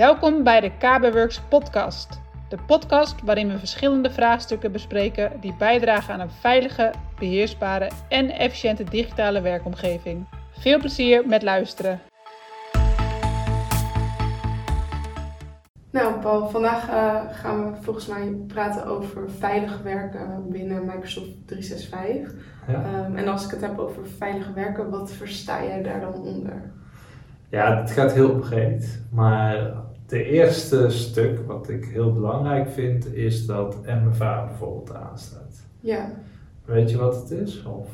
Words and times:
Welkom 0.00 0.42
bij 0.42 0.60
de 0.60 0.70
KB 0.70 1.12
Works 1.12 1.40
podcast. 1.40 2.20
De 2.48 2.56
podcast 2.66 3.22
waarin 3.22 3.48
we 3.48 3.58
verschillende 3.58 4.10
vraagstukken 4.10 4.72
bespreken 4.72 5.32
die 5.40 5.54
bijdragen 5.58 6.14
aan 6.14 6.20
een 6.20 6.30
veilige, 6.30 6.92
beheersbare 7.18 7.90
en 8.08 8.30
efficiënte 8.30 8.84
digitale 8.84 9.40
werkomgeving. 9.40 10.28
Veel 10.50 10.78
plezier 10.78 11.26
met 11.26 11.42
luisteren. 11.42 12.00
Nou, 15.90 16.20
Paul, 16.20 16.48
vandaag 16.48 16.88
uh, 16.88 17.20
gaan 17.30 17.72
we 17.72 17.82
volgens 17.82 18.06
mij 18.06 18.34
praten 18.46 18.86
over 18.86 19.30
veilig 19.30 19.82
werken 19.82 20.48
binnen 20.48 20.86
Microsoft 20.86 21.46
365. 21.46 22.34
Ja. 22.66 23.04
Um, 23.06 23.16
en 23.16 23.28
als 23.28 23.44
ik 23.44 23.50
het 23.50 23.60
heb 23.60 23.78
over 23.78 24.06
veilig 24.06 24.52
werken, 24.54 24.90
wat 24.90 25.12
versta 25.12 25.64
jij 25.64 25.82
daar 25.82 26.00
dan 26.00 26.14
onder? 26.14 26.72
Ja, 27.50 27.80
het 27.80 27.90
gaat 27.90 28.12
heel 28.12 28.38
breed. 28.38 29.02
Maar 29.10 29.88
de 30.10 30.24
eerste 30.24 30.90
stuk 30.90 31.38
wat 31.46 31.68
ik 31.68 31.84
heel 31.84 32.12
belangrijk 32.12 32.70
vind, 32.70 33.14
is 33.14 33.46
dat 33.46 33.76
MFA 33.86 34.44
bijvoorbeeld 34.46 34.94
aanstaat. 34.94 35.60
Ja. 35.80 36.12
Weet 36.64 36.90
je 36.90 36.96
wat 36.96 37.14
het 37.14 37.30
is? 37.30 37.62
Of? 37.64 37.88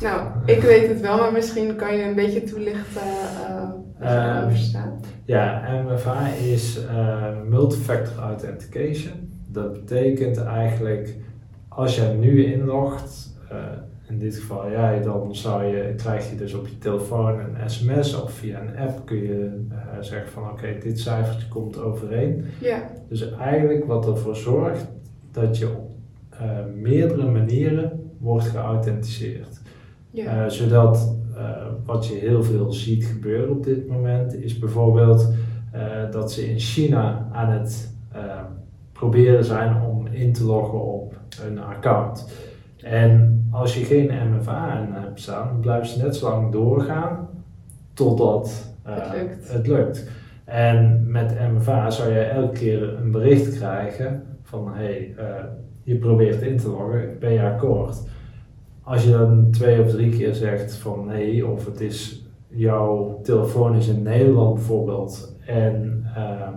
Nou, 0.00 0.28
ik 0.46 0.62
weet 0.62 0.88
het 0.88 1.00
wel, 1.00 1.16
maar 1.16 1.32
misschien 1.32 1.76
kan 1.76 1.96
je 1.96 2.02
een 2.04 2.14
beetje 2.14 2.42
toelichten 2.42 3.02
uh, 3.02 3.70
wat 3.98 4.08
je 4.08 4.16
Ehm, 4.16 4.38
erover 4.38 4.58
staat. 4.58 5.06
Ja, 5.24 5.62
MFA 5.86 6.26
is 6.28 6.86
eh, 6.86 7.26
Multifactor 7.48 8.22
Authentication. 8.22 9.30
Dat 9.48 9.72
betekent 9.72 10.42
eigenlijk, 10.44 11.14
als 11.68 11.96
jij 11.96 12.14
nu 12.14 12.44
inlogt, 12.44 13.36
eh, 13.50 13.56
in 14.12 14.18
dit 14.18 14.36
geval 14.36 14.70
jij, 14.70 15.02
dan 15.02 15.34
zou 15.34 15.64
je, 15.64 15.94
krijg 15.96 16.30
je 16.30 16.36
dus 16.36 16.54
op 16.54 16.66
je 16.66 16.78
telefoon 16.78 17.38
een 17.38 17.70
sms 17.70 18.22
of 18.22 18.32
via 18.32 18.60
een 18.60 18.76
app 18.76 19.06
kun 19.06 19.16
je 19.16 19.66
eh, 19.70 19.76
zeggen 20.00 20.30
van 20.30 20.50
oké, 20.50 20.78
dit 20.82 21.00
cijfertje 21.00 21.48
komt 21.48 21.78
overeen. 21.78 22.44
Ja, 22.60 22.90
Dus 23.08 23.32
eigenlijk 23.32 23.84
wat 23.84 24.06
ervoor 24.06 24.36
zorgt 24.36 24.86
dat 25.30 25.58
je 25.58 25.68
op 25.68 25.90
eh, 26.30 26.48
meerdere 26.74 27.30
manieren 27.30 28.10
wordt 28.18 28.44
geauthenticeerd. 28.44 29.60
ja, 30.10 30.44
Eh, 30.44 30.50
zodat 30.50 31.20
wat 31.84 32.06
je 32.06 32.14
heel 32.14 32.42
veel 32.42 32.72
ziet 32.72 33.04
gebeuren 33.04 33.50
op 33.50 33.64
dit 33.64 33.88
moment 33.88 34.34
is 34.34 34.58
bijvoorbeeld 34.58 35.32
dat 36.10 36.32
ze 36.32 36.50
in 36.50 36.58
China 36.58 37.28
aan 37.32 37.50
het 37.50 37.94
proberen 38.92 39.44
zijn 39.44 39.82
om 39.82 40.06
in 40.06 40.32
te 40.32 40.44
loggen 40.44 40.82
op 40.82 41.14
een 41.46 41.58
account. 41.58 42.28
En 42.82 43.41
als 43.52 43.74
je 43.74 43.84
geen 43.84 44.10
MFA 44.30 44.70
aan 44.70 44.92
hebt 44.92 45.20
staan, 45.20 45.60
blijven 45.60 45.86
ze 45.86 46.02
net 46.02 46.16
zo 46.16 46.30
lang 46.30 46.52
doorgaan 46.52 47.28
totdat 47.92 48.74
eh, 48.82 48.94
Het 48.96 49.12
lukt. 49.12 49.52
het 49.52 49.66
lukt. 49.66 50.10
En 50.44 51.04
met 51.06 51.38
MFA 51.52 51.90
zou 51.90 52.12
je 52.12 52.20
elke 52.20 52.58
keer 52.58 52.98
een 52.98 53.10
bericht 53.10 53.56
krijgen 53.56 54.22
van 54.42 54.74
hey, 54.74 55.14
eh, 55.16 55.26
je 55.82 55.96
probeert 55.96 56.42
in 56.42 56.56
te 56.56 56.68
loggen, 56.68 57.16
ben 57.20 57.32
je 57.32 57.42
akkoord? 57.42 58.02
Als 58.82 59.04
je 59.04 59.10
dan 59.10 59.50
twee 59.50 59.82
of 59.82 59.90
drie 59.90 60.16
keer 60.16 60.34
zegt 60.34 60.74
van 60.74 61.06
nee, 61.06 61.46
of 61.46 61.64
het 61.64 61.80
is 61.80 62.26
jouw 62.48 63.20
telefoon 63.22 63.76
is 63.76 63.88
in 63.88 64.02
Nederland 64.02 64.54
bijvoorbeeld 64.54 65.36
en 65.46 66.04
ehm, 66.16 66.54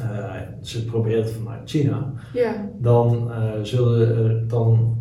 eh, 0.00 0.34
ze 0.60 0.84
probeert 0.84 1.24
het 1.24 1.32
vanuit 1.32 1.70
China, 1.70 2.12
ja, 2.32 2.68
dan, 2.78 3.32
eh, 3.32 3.52
zullen, 3.62 4.48
dan 4.48 4.98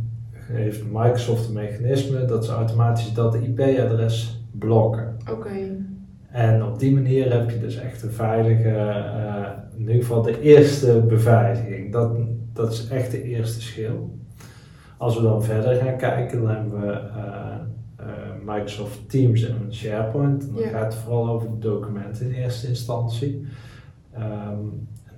heeft 0.51 0.83
Microsoft 0.91 1.47
een 1.47 1.53
mechanisme 1.53 2.25
dat 2.25 2.45
ze 2.45 2.51
automatisch 2.51 3.13
dat 3.13 3.35
IP-adres 3.35 4.41
blokken. 4.51 5.17
oké. 5.31 5.49
En 6.31 6.63
op 6.63 6.79
die 6.79 6.93
manier 6.93 7.31
heb 7.33 7.49
je 7.49 7.59
dus 7.59 7.75
echt 7.75 8.03
een 8.03 8.11
veilige, 8.11 8.69
eh, 8.69 9.47
in 9.73 9.79
ieder 9.79 9.95
geval 9.95 10.21
de 10.21 10.41
eerste 10.41 11.03
beveiliging. 11.07 11.91
Dat, 11.91 12.11
dat 12.53 12.71
is 12.71 12.87
echt 12.87 13.11
de 13.11 13.23
eerste 13.23 13.61
schil. 13.61 14.17
Als 14.97 15.15
we 15.17 15.21
dan 15.23 15.43
verder 15.43 15.75
gaan 15.75 15.97
kijken, 15.97 16.41
dan 16.41 16.49
hebben 16.55 16.81
we 16.81 16.91
eh, 16.91 17.55
eh, 17.95 18.05
Microsoft 18.45 19.09
Teams 19.09 19.49
en 19.49 19.67
SharePoint. 19.69 20.47
En 20.47 20.53
dan 20.53 20.63
Ja. 20.63 20.69
gaat 20.69 20.93
het 20.93 21.01
vooral 21.03 21.29
over 21.29 21.49
de 21.49 21.57
documenten 21.67 22.25
in 22.25 22.31
eerste 22.33 22.67
instantie. 22.67 23.47
Ehm, 24.13 24.57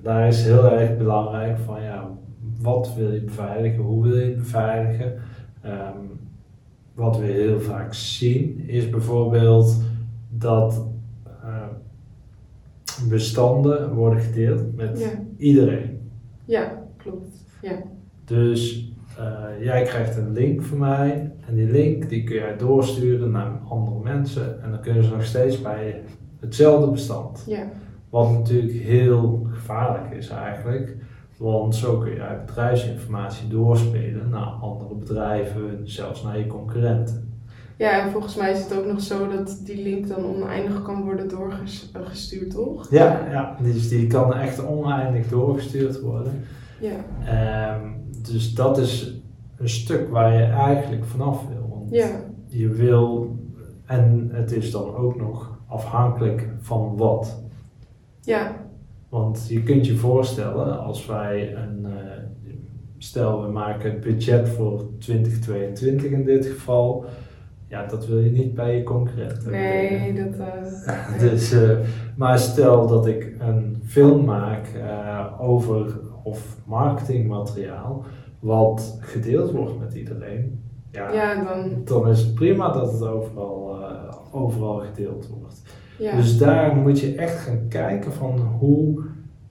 daar 0.03 0.27
is 0.27 0.43
heel 0.43 0.71
erg 0.71 0.97
belangrijk 0.97 1.57
van 1.57 1.81
ja, 1.81 2.09
wat 2.61 2.93
wil 2.97 3.11
je 3.11 3.21
beveiligen, 3.21 3.83
hoe 3.83 4.03
wil 4.03 4.17
je 4.17 4.25
het 4.25 4.37
beveiligen. 4.37 5.13
Ehm, 5.61 5.97
wat 6.93 7.17
we 7.19 7.25
heel 7.25 7.59
vaak 7.59 7.93
zien 7.93 8.63
is 8.67 8.89
bijvoorbeeld 8.89 9.81
dat 10.29 10.85
eh, 11.43 11.67
bestanden 13.09 13.93
worden 13.93 14.19
gedeeld 14.19 14.75
met 14.75 14.99
Ja, 14.99 15.09
iedereen. 15.37 15.99
ja, 16.45 16.83
klopt. 16.97 17.27
Ja, 17.61 17.71
Dus 18.25 18.91
eh, 19.17 19.63
jij 19.65 19.83
krijgt 19.83 20.17
een 20.17 20.31
link 20.33 20.61
van 20.61 20.77
mij 20.77 21.31
en 21.47 21.55
die 21.55 21.71
link 21.71 22.09
die 22.09 22.23
kun 22.23 22.35
jij 22.35 22.57
doorsturen 22.57 23.31
naar 23.31 23.51
andere 23.69 23.99
mensen 24.03 24.63
en 24.63 24.71
dan 24.71 24.81
kunnen 24.81 25.03
ze 25.03 25.09
nog 25.11 25.23
steeds 25.25 25.61
bij 25.61 26.01
hetzelfde 26.39 26.91
bestand. 26.91 27.43
ja, 27.47 27.67
Wat 28.09 28.31
natuurlijk 28.31 28.73
heel 28.73 29.47
gevaarlijk 29.51 30.15
is 30.15 30.29
eigenlijk, 30.29 30.95
want 31.41 31.75
zo 31.75 31.97
kun 31.97 32.11
je 32.11 32.41
bedrijfsinformatie 32.45 33.47
doorspelen 33.47 34.29
naar 34.29 34.45
andere 34.45 34.95
bedrijven, 34.95 35.79
zelfs 35.83 36.23
naar 36.23 36.37
je 36.37 36.47
concurrenten. 36.47 37.33
ja, 37.77 38.03
en 38.03 38.11
volgens 38.11 38.35
mij 38.35 38.51
is 38.51 38.63
het 38.63 38.77
ook 38.77 38.85
nog 38.85 39.01
zo 39.01 39.27
dat 39.27 39.61
die 39.63 39.83
link 39.83 40.07
dan 40.07 40.25
oneindig 40.25 40.81
kan 40.81 41.03
worden 41.03 41.29
doorgestuurd, 41.29 42.51
toch? 42.51 42.91
Ja, 42.91 43.27
ja 43.31 43.57
dus 43.61 43.89
die 43.89 44.07
kan 44.07 44.33
echt 44.33 44.65
oneindig 44.65 45.27
doorgestuurd 45.27 45.99
worden. 46.01 46.43
Ja, 46.79 46.95
Ehm, 47.25 47.89
dus 48.31 48.53
dat 48.53 48.77
is 48.77 49.21
een 49.57 49.69
stuk 49.69 50.09
waar 50.09 50.33
je 50.33 50.43
eigenlijk 50.43 51.05
vanaf 51.05 51.47
wil. 51.47 51.67
Want 51.69 51.89
ja, 51.89 52.09
je 52.47 52.67
wil, 52.69 53.35
en 53.85 54.29
het 54.31 54.51
is 54.51 54.71
dan 54.71 54.95
ook 54.95 55.15
nog 55.15 55.59
afhankelijk 55.67 56.49
van 56.59 56.97
wat. 56.97 57.43
ja, 58.21 58.55
Want 59.11 59.47
je 59.49 59.63
kunt 59.63 59.85
je 59.85 59.95
voorstellen, 59.95 60.79
als 60.79 61.05
wij 61.05 61.55
een, 61.55 61.85
eh, 61.85 62.23
stel 62.97 63.41
we 63.41 63.51
maken 63.51 63.91
het 63.91 63.99
budget 63.99 64.49
voor 64.49 64.83
2022 64.99 66.11
in 66.11 66.25
dit 66.25 66.45
geval, 66.45 67.05
ja, 67.67 67.85
dat 67.85 68.07
wil 68.07 68.19
je 68.19 68.31
niet 68.31 68.53
bij 68.53 68.75
je 68.75 68.83
concurrenten. 68.83 69.51
nee, 69.51 70.13
dat... 70.13 70.37
eh. 70.37 71.19
Dus, 71.29 71.51
eh, 71.51 71.77
maar 72.15 72.39
stel 72.39 72.87
dat 72.87 73.07
ik 73.07 73.35
een 73.39 73.81
film 73.85 74.25
maak 74.25 74.67
over 75.39 75.99
of 76.23 76.57
marketingmateriaal 76.65 78.05
wat 78.39 78.97
gedeeld 78.99 79.51
wordt 79.51 79.79
met 79.79 79.93
iedereen, 79.93 80.63
ja, 80.91 81.11
Ja, 81.13 81.43
dan... 81.43 81.81
dan 81.83 82.07
is 82.07 82.19
het 82.21 82.35
prima 82.35 82.71
dat 82.71 82.91
het 82.91 83.03
overal, 83.03 83.77
overal 84.31 84.79
gedeeld 84.79 85.27
wordt. 85.27 85.61
Ja, 86.01 86.15
Dus 86.15 86.37
daar 86.37 86.75
moet 86.75 86.99
je 86.99 87.15
echt 87.15 87.39
gaan 87.39 87.67
kijken 87.67 88.13
van 88.13 88.39
hoe, 88.39 89.03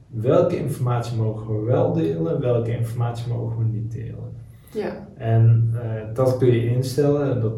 welke 0.06 0.56
informatie 0.56 1.16
mogen 1.16 1.56
we 1.56 1.64
wel 1.64 1.92
delen, 1.92 2.40
welke 2.40 2.76
informatie 2.76 3.32
mogen 3.32 3.58
we 3.58 3.64
niet 3.64 3.92
delen. 3.92 4.32
ja, 4.72 5.08
En 5.14 5.70
eh, 5.74 6.14
dat 6.14 6.36
kun 6.36 6.52
je 6.52 6.70
instellen, 6.70 7.40
dat 7.40 7.52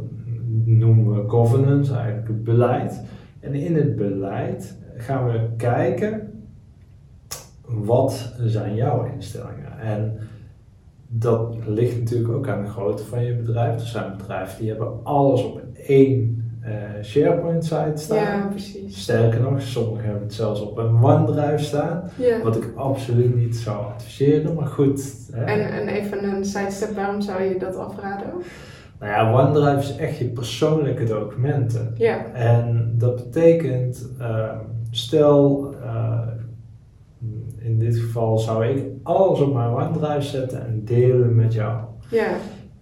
noemen 0.64 1.14
we 1.14 1.28
governance, 1.28 1.94
eigenlijk 1.94 2.28
het 2.28 2.44
beleid. 2.44 3.02
En 3.40 3.54
in 3.54 3.76
het 3.76 3.96
beleid 3.96 4.78
gaan 4.96 5.24
we 5.26 5.48
kijken, 5.56 6.30
wat 7.66 8.34
zijn 8.38 8.74
jouw 8.74 9.04
instellingen? 9.04 9.78
En 9.78 10.18
dat 11.08 11.56
ligt 11.66 11.98
natuurlijk 11.98 12.32
ook 12.32 12.48
aan 12.48 12.62
de 12.62 12.70
grootte 12.70 13.04
van 13.04 13.24
je 13.24 13.34
bedrijf. 13.34 13.80
Er 13.80 13.86
zijn 13.86 14.16
bedrijven 14.16 14.58
die 14.58 14.68
hebben 14.68 15.04
alles 15.04 15.44
op 15.44 15.62
één 15.86 16.41
eh, 16.62 16.72
SharePoint 17.02 17.64
site 17.64 17.92
staan. 17.94 18.16
ja, 18.16 18.46
precies. 18.50 19.02
Sterker 19.02 19.40
nog, 19.40 19.60
sommigen 19.62 20.04
hebben 20.04 20.22
het 20.22 20.34
zelfs 20.34 20.60
op 20.60 20.78
een 20.78 21.04
OneDrive 21.04 21.58
staan. 21.64 22.10
Ja. 22.16 22.42
Wat 22.42 22.56
ik 22.56 22.72
absoluut 22.76 23.36
niet 23.36 23.56
zou 23.56 23.86
adviseren, 23.86 24.54
maar 24.54 24.66
goed. 24.66 25.14
Hè. 25.32 25.44
En, 25.44 25.72
en 25.72 25.88
even 25.88 26.24
een 26.24 26.44
sidestep, 26.44 26.94
waarom 26.94 27.20
zou 27.20 27.42
je 27.42 27.58
dat 27.58 27.76
afraden? 27.76 28.26
Nou 29.00 29.12
ja, 29.12 29.32
OneDrive 29.32 29.78
is 29.78 29.96
echt 29.96 30.18
je 30.18 30.24
persoonlijke 30.24 31.04
documenten. 31.04 31.94
Ja, 31.96 32.24
En 32.32 32.94
dat 32.98 33.16
betekent, 33.16 34.08
ehm, 34.18 34.58
stel, 34.90 35.74
eh, 35.82 36.18
in 37.58 37.78
dit 37.78 37.96
geval 37.96 38.38
zou 38.38 38.66
ik 38.66 38.84
alles 39.02 39.40
op 39.40 39.54
mijn 39.54 39.68
OneDrive 39.68 40.22
zetten 40.22 40.66
en 40.66 40.84
delen 40.84 41.34
met 41.34 41.52
jou. 41.54 41.80
ja, 42.10 42.28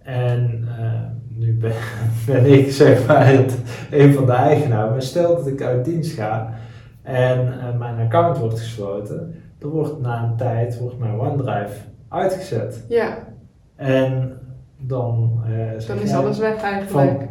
En 0.03 0.67
eh, 0.79 1.01
nu 1.41 1.53
ben, 1.57 1.71
ben 2.27 2.45
ik 2.45 2.71
zeg 2.71 3.07
maar 3.07 3.27
het, 3.27 3.57
een 3.91 4.13
van 4.13 4.25
de 4.25 4.31
eigenaren. 4.31 4.91
Maar 4.91 5.01
stel 5.01 5.35
dat 5.35 5.47
ik 5.47 5.61
uit 5.61 5.85
dienst 5.85 6.11
ga 6.11 6.53
en 7.01 7.59
eh, 7.59 7.77
mijn 7.77 7.99
account 7.99 8.37
wordt 8.37 8.59
gesloten, 8.59 9.35
dan 9.57 9.69
wordt 9.69 10.01
na 10.01 10.23
een 10.23 10.35
tijd 10.37 10.79
wordt 10.79 10.97
mijn 10.99 11.19
OneDrive 11.19 11.75
uitgezet. 12.09 12.85
ja. 12.89 13.17
En 13.75 14.37
dan, 14.77 15.41
zeg 15.77 15.85
Dan 15.95 16.03
is 16.03 16.09
jij- 16.09 16.19
alles 16.19 16.39
weg 16.39 16.61
eigenlijk. 16.61 17.27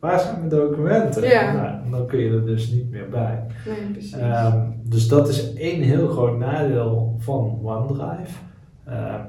waar 0.00 0.20
zijn 0.20 0.36
mijn 0.38 0.48
documenten? 0.48 1.22
Ja. 1.22 1.52
Nou, 1.52 1.90
dan 1.90 2.06
kun 2.06 2.18
je 2.18 2.30
er 2.30 2.46
dus 2.46 2.70
niet 2.70 2.90
meer 2.90 3.08
bij. 3.08 3.42
Nee, 3.66 3.90
precies. 3.92 4.12
Ehm, 4.12 4.58
dus 4.82 5.08
dat 5.08 5.28
is 5.28 5.54
één 5.54 5.82
heel 5.82 6.08
groot 6.08 6.38
nadeel 6.38 7.14
van 7.18 7.58
OneDrive. 7.62 8.38
Ehm, 8.84 9.20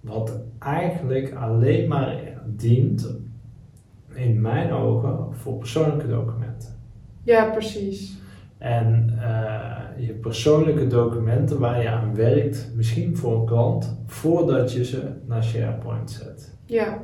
wat 0.00 0.32
eigenlijk 0.58 1.34
alleen 1.34 1.88
maar 1.88 2.16
dient, 2.46 3.08
in 4.18 4.40
mijn 4.40 4.72
ogen, 4.72 5.18
voor 5.30 5.54
persoonlijke 5.58 6.08
documenten. 6.08 6.68
ja, 7.22 7.44
precies. 7.50 8.16
En 8.58 9.18
eh, 9.22 10.06
je 10.06 10.12
persoonlijke 10.12 10.86
documenten 10.86 11.58
waar 11.58 11.82
je 11.82 11.88
aan 11.88 12.14
werkt, 12.14 12.70
misschien 12.74 13.16
voor 13.16 13.34
een 13.40 13.46
klant, 13.46 13.98
voordat 14.06 14.72
je 14.72 14.84
ze 14.84 15.02
naar 15.26 15.44
SharePoint 15.44 16.10
zet. 16.10 16.54
Ja, 16.64 16.98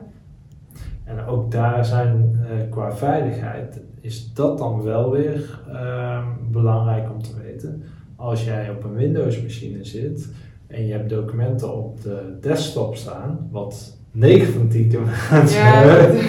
En 1.05 1.26
ook 1.26 1.50
daar 1.50 1.84
zijn 1.84 2.40
eh, 2.43 2.70
qua 2.70 2.96
veiligheid, 2.96 3.81
is 4.00 4.32
dat 4.32 4.58
dan 4.58 4.82
wel 4.82 5.10
weer 5.10 5.60
ehm, 5.69 6.26
belangrijk 6.50 7.10
om 7.10 7.22
te 7.22 7.34
weten. 7.43 7.82
Als 8.17 8.44
jij 8.44 8.70
op 8.70 8.84
een 8.84 8.94
Windows 8.94 9.43
machine 9.43 9.84
zit 9.84 10.28
en 10.67 10.87
je 10.87 10.93
hebt 10.93 11.10
documenten 11.10 11.75
op 11.75 12.02
de 12.02 12.38
desktop 12.40 12.96
staan, 12.96 13.49
wat 13.50 13.96
9 14.10 14.52
van 14.52 14.69
10 14.69 14.88
keer 14.88 15.00
mensen 15.31 15.58
ja, 15.60 15.82
hebben. 15.84 16.20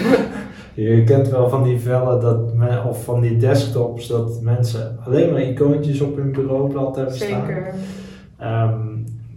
Je 0.76 1.04
kent 1.04 1.28
wel 1.28 1.48
van 1.48 1.62
die 1.62 1.80
vellen 1.80 2.20
dat 2.20 2.54
men, 2.54 2.84
of 2.84 3.04
van 3.04 3.20
die 3.20 3.36
desktops 3.36 4.06
dat 4.08 4.40
mensen 4.42 4.98
alleen 5.04 5.32
maar 5.32 5.42
icoontjes 5.42 6.00
op 6.00 6.16
hun 6.16 6.32
bureaublad 6.32 6.96
hebben 6.96 7.14
staan. 7.14 7.46
zeker. 7.46 7.74
Ehm, 8.38 8.78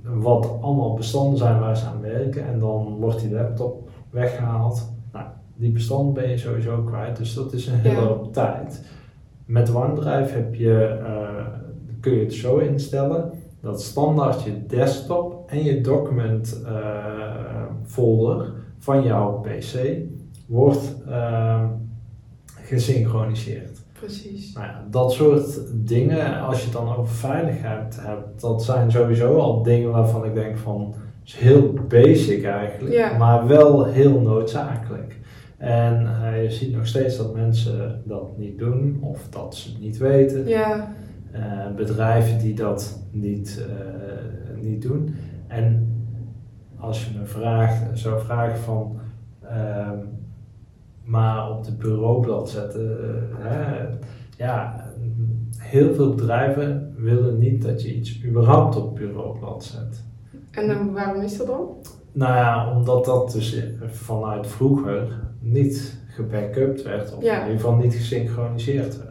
wat 0.03 0.57
allemaal 0.61 0.93
bestanden 0.93 1.37
zijn 1.37 1.59
waar 1.59 1.77
ze 1.77 1.85
aan 1.85 2.01
werken. 2.01 2.47
En 2.47 2.59
dan 2.59 2.97
wordt 2.99 3.19
die 3.19 3.31
laptop 3.31 3.89
weggehaald. 4.09 4.91
Nou, 5.13 5.25
die 5.55 5.71
bestanden 5.71 6.13
ben 6.13 6.29
je 6.29 6.37
sowieso 6.37 6.81
kwijt. 6.83 7.17
Dus 7.17 7.33
dat 7.33 7.53
is 7.53 7.67
een 7.67 7.79
hele 7.79 7.95
Ja. 8.01 8.07
hoop 8.07 8.33
tijd. 8.33 8.85
Met 9.45 9.75
OneDrive 9.75 10.33
heb 10.35 10.55
je, 10.55 10.83
eh, 11.05 11.45
kun 11.99 12.13
je 12.13 12.19
het 12.23 12.33
zo 12.33 12.57
instellen 12.57 13.31
dat 13.61 13.81
standaard 13.81 14.43
je 14.43 14.65
desktop 14.67 15.43
en 15.49 15.63
je 15.63 15.81
document 15.81 16.61
eh, 16.65 16.71
folder 17.85 18.51
van 18.79 19.03
jouw 19.03 19.39
PC 19.39 19.73
wordt 20.49 20.95
ehm, 21.09 21.65
gesynchroniseerd. 22.61 23.77
Precies. 23.93 24.53
Nou 24.53 24.65
ja, 24.65 24.83
dat 24.89 25.11
soort 25.11 25.59
dingen, 25.73 26.39
als 26.41 26.57
je 26.57 26.63
het 26.63 26.73
dan 26.73 26.95
over 26.95 27.13
veiligheid 27.15 27.97
hebt, 28.01 28.41
dat 28.41 28.63
zijn 28.63 28.91
sowieso 28.91 29.37
al 29.37 29.63
dingen 29.63 29.91
waarvan 29.91 30.25
ik 30.25 30.33
denk 30.33 30.57
van, 30.57 30.93
is 31.25 31.35
heel 31.35 31.73
basic 31.87 32.43
eigenlijk, 32.43 32.93
Ja. 32.95 33.17
maar 33.17 33.47
wel 33.47 33.85
heel 33.85 34.21
noodzakelijk. 34.21 35.17
En 35.57 36.07
eh, 36.23 36.43
je 36.43 36.51
ziet 36.51 36.75
nog 36.75 36.87
steeds 36.87 37.17
dat 37.17 37.33
mensen 37.35 38.01
dat 38.05 38.37
niet 38.37 38.57
doen 38.57 38.97
of 39.01 39.27
dat 39.29 39.55
ze 39.55 39.69
het 39.69 39.79
niet 39.79 39.97
weten. 39.97 40.47
Ja, 40.47 40.93
Eh, 41.31 41.41
bedrijven 41.75 42.39
die 42.39 42.53
dat 42.53 42.99
niet, 43.11 43.65
eh, 43.69 44.61
niet 44.63 44.81
doen. 44.81 45.15
En 45.47 45.87
als 46.79 47.05
je 47.05 47.19
me 47.19 47.25
vraagt, 47.25 47.99
zou 47.99 48.19
vragen 48.21 48.57
van, 48.59 48.99
ehm, 49.49 49.97
maar 51.09 51.51
op 51.51 51.63
de 51.63 51.71
bureaublad 51.75 52.49
zetten, 52.49 52.97
eh, 53.03 53.45
hè, 53.47 53.85
ja, 54.37 54.83
heel 55.57 55.93
veel 55.93 56.15
bedrijven 56.15 56.93
willen 56.97 57.37
niet 57.37 57.61
dat 57.61 57.81
je 57.81 57.95
iets 57.95 58.23
überhaupt 58.25 58.75
op 58.75 58.83
het 58.85 58.93
bureaublad 59.07 59.63
zet. 59.63 60.03
en 60.51 60.67
dan, 60.67 60.93
waarom 60.93 61.21
is 61.23 61.37
dat 61.37 61.47
dan? 61.47 61.67
Nou 62.11 62.35
ja, 62.35 62.75
omdat 62.77 63.05
dat 63.05 63.31
dus 63.31 63.63
vanuit 63.85 64.47
vroeger 64.47 65.19
niet 65.39 66.01
gebackupt 66.07 66.83
werd, 66.83 67.15
of 67.15 67.23
Ja. 67.23 67.35
in 67.35 67.41
ieder 67.47 67.59
geval 67.61 67.75
niet 67.77 67.93
gesynchroniseerd 67.95 68.97
werd. 68.97 69.07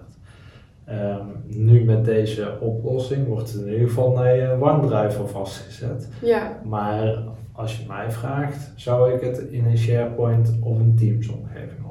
Ehm, 0.85 1.27
nu 1.47 1.85
met 1.85 2.05
deze 2.05 2.57
oplossing 2.61 3.27
wordt 3.27 3.53
het 3.53 3.63
in 3.63 3.73
ieder 3.73 3.89
geval 3.89 4.13
naar 4.13 4.37
je 4.37 4.57
OneDrive 4.61 5.19
al 5.21 5.27
vastgezet. 5.29 6.09
Ja, 6.23 6.61
Maar 6.65 7.19
als 7.53 7.79
je 7.79 7.85
mij 7.89 8.11
vraagt, 8.11 8.73
zou 8.77 9.13
ik 9.13 9.21
het 9.21 9.39
in 9.39 9.65
een 9.65 9.79
SharePoint 9.79 10.57
of 10.61 10.79
een 10.79 10.95
Teams 10.97 11.29
omgeving. 11.29 11.87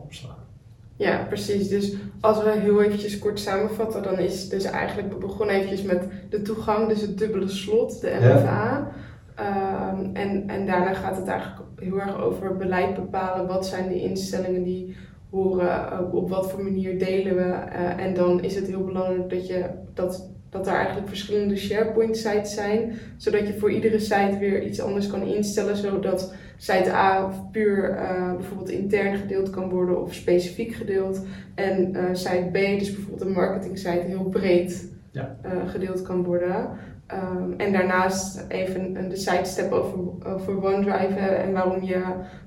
Ja, 0.97 1.25
precies. 1.27 1.67
Dus 1.69 1.95
als 2.21 2.43
we 2.43 2.51
heel 2.51 2.81
eventjes 2.81 3.19
kort 3.19 3.39
samenvatten, 3.39 4.03
dan 4.03 4.19
is 4.19 4.49
dus 4.49 4.63
eigenlijk, 4.63 5.13
we 5.13 5.19
begonnen 5.19 5.55
eventjes 5.55 5.81
met 5.81 6.03
de 6.29 6.41
toegang, 6.41 6.87
dus 6.87 7.01
het 7.01 7.17
dubbele 7.17 7.47
slot, 7.47 8.01
de 8.01 8.09
Ja. 8.09 8.35
MFA. 8.35 8.91
Ehm, 9.35 10.15
en, 10.15 10.47
en 10.49 10.65
daarna 10.65 10.93
gaat 10.93 11.17
het 11.17 11.27
eigenlijk 11.27 11.61
heel 11.75 11.99
erg 11.99 12.21
over 12.21 12.57
beleid 12.57 12.95
bepalen. 12.95 13.47
Wat 13.47 13.65
zijn 13.65 13.87
de 13.87 14.01
instellingen 14.01 14.63
die 14.63 14.95
horen, 15.29 16.11
op 16.13 16.29
wat 16.29 16.51
voor 16.51 16.63
manier 16.63 16.99
delen 16.99 17.35
we. 17.35 17.41
eh, 17.51 18.05
en 18.05 18.13
dan 18.13 18.43
is 18.43 18.55
het 18.55 18.67
heel 18.67 18.83
belangrijk 18.83 19.29
dat, 19.29 19.47
je, 19.47 19.69
dat, 19.93 20.29
dat 20.57 20.67
er 20.67 20.73
eigenlijk 20.73 21.07
verschillende 21.07 21.55
SharePoint 21.55 22.17
sites 22.17 22.53
zijn. 22.53 22.93
Zodat 23.17 23.47
je 23.47 23.57
voor 23.59 23.71
iedere 23.71 23.99
site 23.99 24.37
weer 24.39 24.63
iets 24.63 24.81
anders 24.81 25.07
kan 25.07 25.21
instellen. 25.21 25.77
Zodat 25.77 26.33
site 26.57 26.91
A 26.93 27.31
puur 27.51 27.89
eh, 27.89 28.33
bijvoorbeeld 28.33 28.69
intern 28.69 29.15
gedeeld 29.17 29.49
kan 29.49 29.69
worden 29.69 30.01
of 30.01 30.13
specifiek 30.13 30.73
gedeeld. 30.73 31.25
En 31.55 31.95
eh, 31.95 32.03
site 32.13 32.49
B, 32.51 32.53
dus 32.79 32.93
bijvoorbeeld 32.93 33.21
een 33.21 33.31
marketing 33.31 33.77
site, 33.77 34.03
heel 34.05 34.23
breed 34.23 34.91
Ja. 35.11 35.37
eh, 35.41 35.51
gedeeld 35.69 36.01
kan 36.01 36.23
worden. 36.23 36.69
Ehm, 37.07 37.51
en 37.57 37.71
daarnaast 37.71 38.45
even 38.47 39.09
de 39.09 39.15
sidestep 39.15 39.71
over, 39.71 39.99
over 40.33 40.63
OneDrive 40.63 41.19
hè, 41.19 41.27
en 41.27 41.51
waarom 41.51 41.83
je 41.83 42.03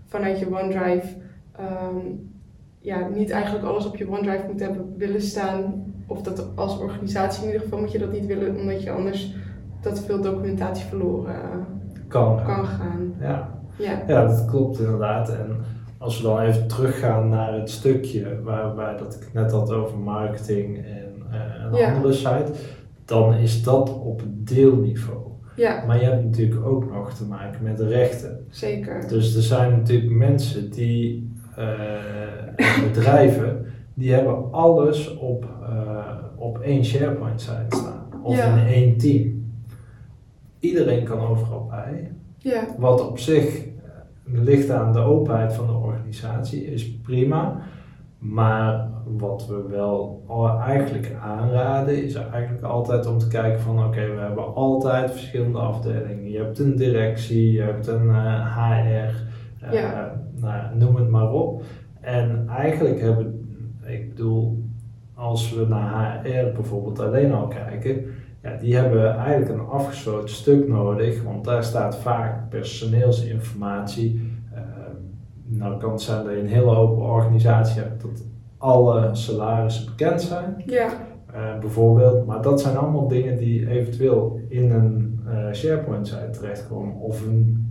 vanuit 0.07 0.39
je 0.39 0.47
OneDrive 0.47 1.07
ehm, 1.57 1.97
ja, 2.81 3.09
niet 3.09 3.31
eigenlijk 3.31 3.65
alles 3.65 3.87
op 3.87 3.97
je 3.97 4.09
OneDrive 4.11 4.47
moet 4.47 4.61
hebben 4.61 4.95
willen 4.97 5.23
staan. 5.23 5.90
Of 6.11 6.23
dat 6.23 6.47
als 6.55 6.79
organisatie 6.79 7.41
in 7.43 7.47
ieder 7.47 7.63
geval 7.63 7.79
moet 7.81 7.93
je 7.93 7.99
dat 7.99 8.13
niet 8.13 8.27
willen, 8.27 8.57
omdat 8.57 8.83
je 8.83 8.91
anders 8.91 9.35
dat 9.83 10.01
veel 10.01 10.21
documentatie 10.23 10.85
verloren 10.87 11.35
eh, 11.35 11.41
Kan. 12.09 12.43
kan 12.45 12.65
gaan. 12.67 13.15
Ja. 13.21 13.59
Ja, 13.77 14.03
ja, 14.07 14.27
dat 14.27 14.45
klopt 14.45 14.79
inderdaad. 14.79 15.29
En 15.29 15.57
als 15.99 16.17
we 16.21 16.23
dan 16.29 16.41
even 16.41 16.67
teruggaan 16.67 17.29
naar 17.29 17.53
het 17.53 17.71
stukje 17.71 18.41
waarbij 18.43 18.97
dat 18.97 19.15
ik 19.15 19.33
net 19.33 19.51
had 19.53 19.73
over 19.73 19.99
marketing 19.99 20.77
en 20.77 21.13
eh, 21.31 21.65
een 21.65 21.75
Ja. 21.75 21.93
andere 21.95 22.13
site, 22.13 22.53
dan 23.05 23.35
is 23.35 23.63
dat 23.63 23.99
op 23.99 24.23
deelniveau. 24.27 25.19
ja 25.57 25.85
Maar 25.87 25.99
je 26.01 26.05
hebt 26.05 26.25
natuurlijk 26.25 26.67
ook 26.67 26.93
nog 26.93 27.13
te 27.13 27.25
maken 27.25 27.63
met 27.63 27.77
de 27.77 27.89
rechten. 27.89 28.45
zeker. 28.51 29.09
Dus 29.09 29.37
er 29.37 29.43
zijn 29.43 29.71
natuurlijk 29.73 30.13
mensen 30.13 30.71
die, 30.71 31.33
eh, 31.57 31.69
bedrijven, 32.93 33.65
die 34.01 34.13
hebben 34.13 34.53
alles 34.53 35.17
op, 35.17 35.45
eh, 35.69 36.15
op 36.37 36.59
één 36.59 36.85
SharePoint 36.85 37.41
site 37.41 37.67
staan. 37.77 38.07
Of 38.23 38.37
Ja. 38.37 38.57
in 38.57 38.67
één 38.67 38.97
team. 38.99 39.53
Iedereen 40.59 41.05
kan 41.05 41.21
overal 41.21 41.67
bij. 41.71 42.13
Ja, 42.39 42.63
Wat 42.79 43.09
op 43.09 43.19
zich 43.19 43.57
eh, 43.67 43.71
ligt 44.25 44.71
aan 44.71 44.93
de 44.93 44.99
openheid 44.99 45.53
van 45.55 45.67
de 45.67 45.73
organisatie, 45.73 46.65
is 46.65 46.97
prima. 47.01 47.57
Maar 48.19 48.89
wat 49.05 49.47
we 49.47 49.65
wel 49.69 50.23
eigenlijk 50.67 51.17
aanraden, 51.23 52.05
is 52.05 52.15
eigenlijk 52.15 52.63
altijd 52.63 53.07
om 53.07 53.19
te 53.19 53.29
kijken 53.29 53.61
van 53.61 53.85
oké, 53.85 54.15
we 54.15 54.21
hebben 54.21 54.55
altijd 54.55 55.11
verschillende 55.11 55.59
afdelingen. 55.59 56.31
Je 56.31 56.39
hebt 56.39 56.59
een 56.59 56.77
directie, 56.77 57.53
je 57.53 57.63
hebt 57.63 57.87
een 57.87 58.11
HR, 58.11 59.15
eh, 59.61 59.73
Ja. 59.73 60.13
nou, 60.41 60.77
noem 60.77 60.97
het 60.97 61.09
maar 61.09 61.33
op. 61.33 61.63
En 62.01 62.45
eigenlijk 62.49 63.01
hebben, 63.01 63.40
bedoel, 64.21 64.65
als 65.15 65.55
we 65.55 65.67
naar 65.69 66.21
HR 66.23 66.53
bijvoorbeeld 66.55 67.01
alleen 67.01 67.33
al 67.33 67.49
kijken, 67.49 68.05
ja, 68.43 68.57
die 68.57 68.77
hebben 68.77 69.17
eigenlijk 69.17 69.51
een 69.51 69.67
afgesloten 69.67 70.35
stuk 70.35 70.69
nodig, 70.69 71.23
want 71.23 71.45
daar 71.45 71.65
staat 71.65 71.97
vaak 71.97 72.49
personeelsinformatie. 72.49 74.33
Eh, 74.55 74.63
nou 75.45 75.79
kan 75.79 75.93
het 75.93 76.01
zijn 76.01 76.25
dat 76.25 76.33
je 76.33 76.41
een 76.41 76.47
hele 76.47 76.77
open 76.77 77.03
organisatie 77.03 77.83
hebt 77.83 78.03
dat 78.03 78.25
alle 78.59 79.15
salarissen 79.15 79.87
bekend 79.87 80.23
zijn, 80.23 80.63
ja, 80.67 80.91
eh, 81.33 81.59
bijvoorbeeld. 81.59 82.27
Maar 82.27 82.43
dat 82.43 82.61
zijn 82.61 82.77
allemaal 82.77 83.09
dingen 83.09 83.37
die 83.37 83.69
eventueel 83.69 84.41
in 84.49 84.71
een 84.71 85.21
eh, 85.27 85.53
SharePoint-site 85.53 86.31
terechtkomen 86.31 86.95
of 86.95 87.27
een 87.27 87.69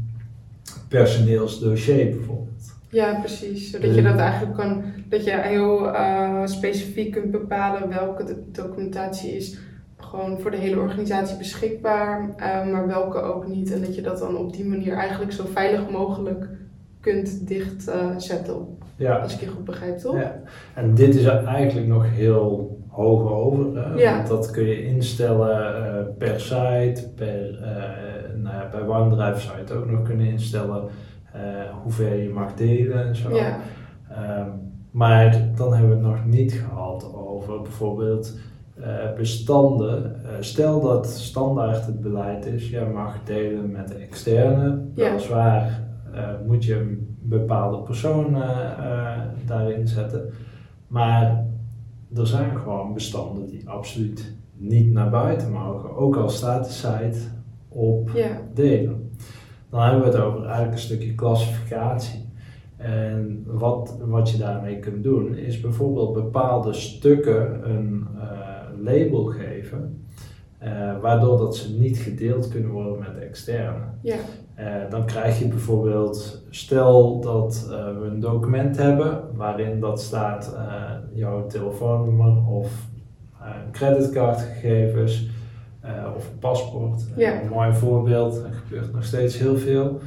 personeelsdossier 0.88 2.10
bijvoorbeeld. 2.10 2.79
Ja, 2.90 3.20
precies. 3.20 3.72
Zodat 3.72 3.96
je 3.96 4.02
dat 4.02 4.18
eigenlijk 4.18 4.58
kan, 4.58 4.84
dat 5.10 5.24
je 5.24 5.32
heel 5.32 5.94
eh, 5.96 6.46
specifiek 6.46 7.12
kunt 7.12 7.32
bepalen 7.32 7.90
welke 7.90 8.24
de 8.24 8.44
documentatie 8.52 9.36
is 9.36 9.60
gewoon 9.98 10.40
voor 10.40 10.52
de 10.52 10.58
hele 10.58 10.80
organisatie 10.80 11.38
beschikbaar, 11.38 12.30
eh, 12.38 12.72
maar 12.72 12.88
welke 12.88 13.22
ook 13.22 13.48
niet. 13.48 13.74
En 13.74 13.82
dat 13.82 13.96
je 13.96 14.02
dat 14.02 14.20
dan 14.20 14.38
op 14.38 14.54
die 14.54 14.66
manier 14.66 14.94
eigenlijk 14.94 15.32
zo 15.32 15.44
veilig 15.54 15.90
mogelijk 15.90 16.48
kunt 17.02 17.48
dichtzetten, 17.48 18.78
Ja. 18.96 19.16
als 19.16 19.34
ik 19.34 19.40
je 19.40 19.48
goed 19.48 19.66
begrijp, 19.66 19.98
toch? 19.98 20.16
Ja, 20.16 20.42
en 20.74 20.94
dit 20.96 21.16
is 21.16 21.26
eigenlijk 21.26 21.88
nog 21.88 22.06
heel 22.10 22.78
hoog 22.88 23.32
over. 23.32 23.98
Ja. 24.00 24.16
Want 24.16 24.28
dat 24.28 24.52
kun 24.52 24.64
je 24.68 24.86
instellen 24.86 25.76
eh, 25.76 26.06
per 26.18 26.40
site, 26.40 27.10
per, 27.16 27.60
eh, 27.64 28.36
nou 28.36 28.56
ja, 28.56 28.70
bij 28.72 28.82
OneDrive 28.88 29.40
zou 29.40 29.56
je 29.56 29.62
het 29.62 29.72
ook 29.72 29.90
nog 29.90 30.04
kunnen 30.04 30.26
instellen 30.26 30.84
eh, 31.34 31.42
hoeveel 31.84 32.14
je 32.14 32.30
mag 32.30 32.54
delen 32.54 33.08
en 33.08 33.16
zo. 33.16 33.36
Ja. 33.36 33.58
Ehm, 34.10 34.50
Maar 34.92 35.50
dan 35.56 35.74
hebben 35.74 35.90
we 35.90 35.96
het 36.08 36.16
nog 36.16 36.26
niet 36.26 36.54
gehad 36.54 37.14
over 37.16 37.62
bijvoorbeeld 37.62 38.38
eh, 38.82 39.14
bestanden. 39.18 40.24
Eh, 40.26 40.32
stel 40.40 40.82
dat 40.82 41.08
standaard 41.08 41.86
het 41.86 42.02
beleid 42.02 42.46
is, 42.46 42.70
jij 42.70 42.86
mag 42.90 43.24
delen 43.24 43.72
met 43.72 43.98
externe. 43.98 44.82
Ja. 44.96 45.10
Weliswaar 45.10 45.84
eh, 46.14 46.30
moet 46.48 46.66
je 46.66 46.76
een 46.76 47.18
bepaalde 47.22 47.78
persoon 47.78 48.34
daarin 49.46 49.88
zetten. 49.88 50.34
Maar 50.88 51.46
er 52.16 52.28
zijn 52.28 52.58
gewoon 52.58 52.94
bestanden 52.94 53.46
die 53.46 53.70
absoluut 53.70 54.34
niet 54.54 54.92
naar 54.92 55.10
buiten 55.10 55.52
mogen. 55.52 55.96
Ook 55.96 56.16
al 56.16 56.30
staat 56.30 56.66
de 56.66 56.72
site 56.72 57.20
op 57.68 58.10
Ja, 58.14 58.42
delen. 58.54 59.09
Dan 59.70 59.82
hebben 59.82 60.02
we 60.02 60.06
het 60.06 60.18
over 60.26 60.44
eigenlijk 60.44 60.74
een 60.74 60.80
stukje 60.80 61.16
klassificatie. 61.16 62.28
En 62.78 63.44
wat, 63.46 63.98
wat 64.06 64.30
je 64.32 64.38
daarmee 64.38 64.80
kunt 64.80 65.04
doen, 65.04 65.36
is 65.36 65.60
bijvoorbeeld 65.60 66.14
bepaalde 66.14 66.74
stukken 66.74 67.70
een 67.70 68.08
eh, 68.20 68.28
label 68.84 69.24
geven, 69.24 70.06
eh, 70.58 71.00
waardoor 71.02 71.38
dat 71.38 71.56
ze 71.56 71.80
niet 71.80 71.98
gedeeld 71.98 72.48
kunnen 72.48 72.72
worden 72.72 73.00
met 73.00 73.24
externe. 73.24 73.84
ja, 74.02 74.16
Eh, 74.56 74.90
dan 74.90 75.06
krijg 75.06 75.40
je 75.40 75.48
bijvoorbeeld, 75.48 76.44
stel 76.50 77.20
dat 77.20 77.66
we 77.70 78.06
een 78.06 78.20
document 78.20 78.78
hebben 78.78 79.22
waarin 79.36 79.80
dat 79.80 80.02
staat 80.02 80.58
jouw 81.14 81.48
telefoonnummer 81.48 82.48
of 82.48 82.88
creditcardgegevens 83.72 85.30
eh, 85.96 86.16
of 86.16 86.30
een 86.30 86.40
paspoort. 86.40 87.02
Eh, 87.12 87.18
Ja. 87.18 87.42
Een 87.42 87.48
mooi 87.50 87.74
voorbeeld, 87.74 88.36
er 88.44 88.54
gebeurt 88.54 88.94
nog 88.94 89.04
steeds 89.04 89.38
heel 89.40 89.58
veel. 89.58 90.00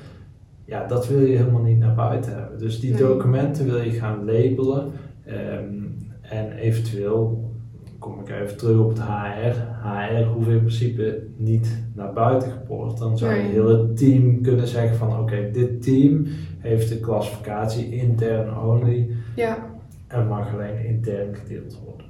Ja, 0.64 0.86
dat 0.86 1.08
wil 1.08 1.20
je 1.20 1.36
helemaal 1.36 1.62
niet 1.62 1.78
naar 1.78 1.94
buiten 1.94 2.34
hebben. 2.34 2.58
Dus 2.58 2.80
die 2.80 2.90
Nee. 2.92 3.00
documenten 3.00 3.64
wil 3.64 3.80
je 3.80 3.90
gaan 3.90 4.24
labelen 4.24 4.90
ehm, 5.24 5.74
en 6.22 6.52
eventueel 6.52 7.50
kom 7.98 8.20
ik 8.20 8.28
even 8.30 8.56
terug 8.56 8.78
op 8.78 8.88
het 8.88 9.00
HR. 9.02 9.56
HR 9.88 10.24
hoeft 10.24 10.48
in 10.48 10.58
principe 10.58 11.22
niet 11.36 11.82
naar 11.94 12.12
buiten 12.12 12.50
gepoord. 12.50 12.98
Dan 12.98 13.18
zou 13.18 13.34
je 13.34 13.42
Nee. 13.42 13.50
heel 13.50 13.68
het 13.68 13.96
team 13.96 14.42
kunnen 14.42 14.66
zeggen 14.66 14.96
van 14.96 15.18
oké, 15.20 15.50
dit 15.52 15.82
team 15.82 16.26
heeft 16.58 16.88
de 16.88 17.00
klassificatie 17.00 17.94
intern 17.94 18.56
only 18.58 19.10
ja, 19.36 19.58
en 20.06 20.26
mag 20.28 20.52
alleen 20.54 20.84
intern 20.84 21.34
gedeeld 21.34 21.78
worden. 21.84 22.06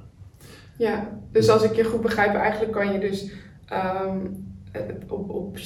ja. 0.77 1.07
Dus 1.31 1.49
als 1.49 1.63
ik 1.63 1.73
je 1.73 1.83
goed 1.83 2.01
begrijp, 2.01 2.33
eigenlijk 2.35 2.71
kan 2.71 2.93
je 2.93 2.99
dus 2.99 3.31
ehm, 3.65 4.17
eh, 4.71 4.81
op, 5.07 5.29
op 5.29 5.57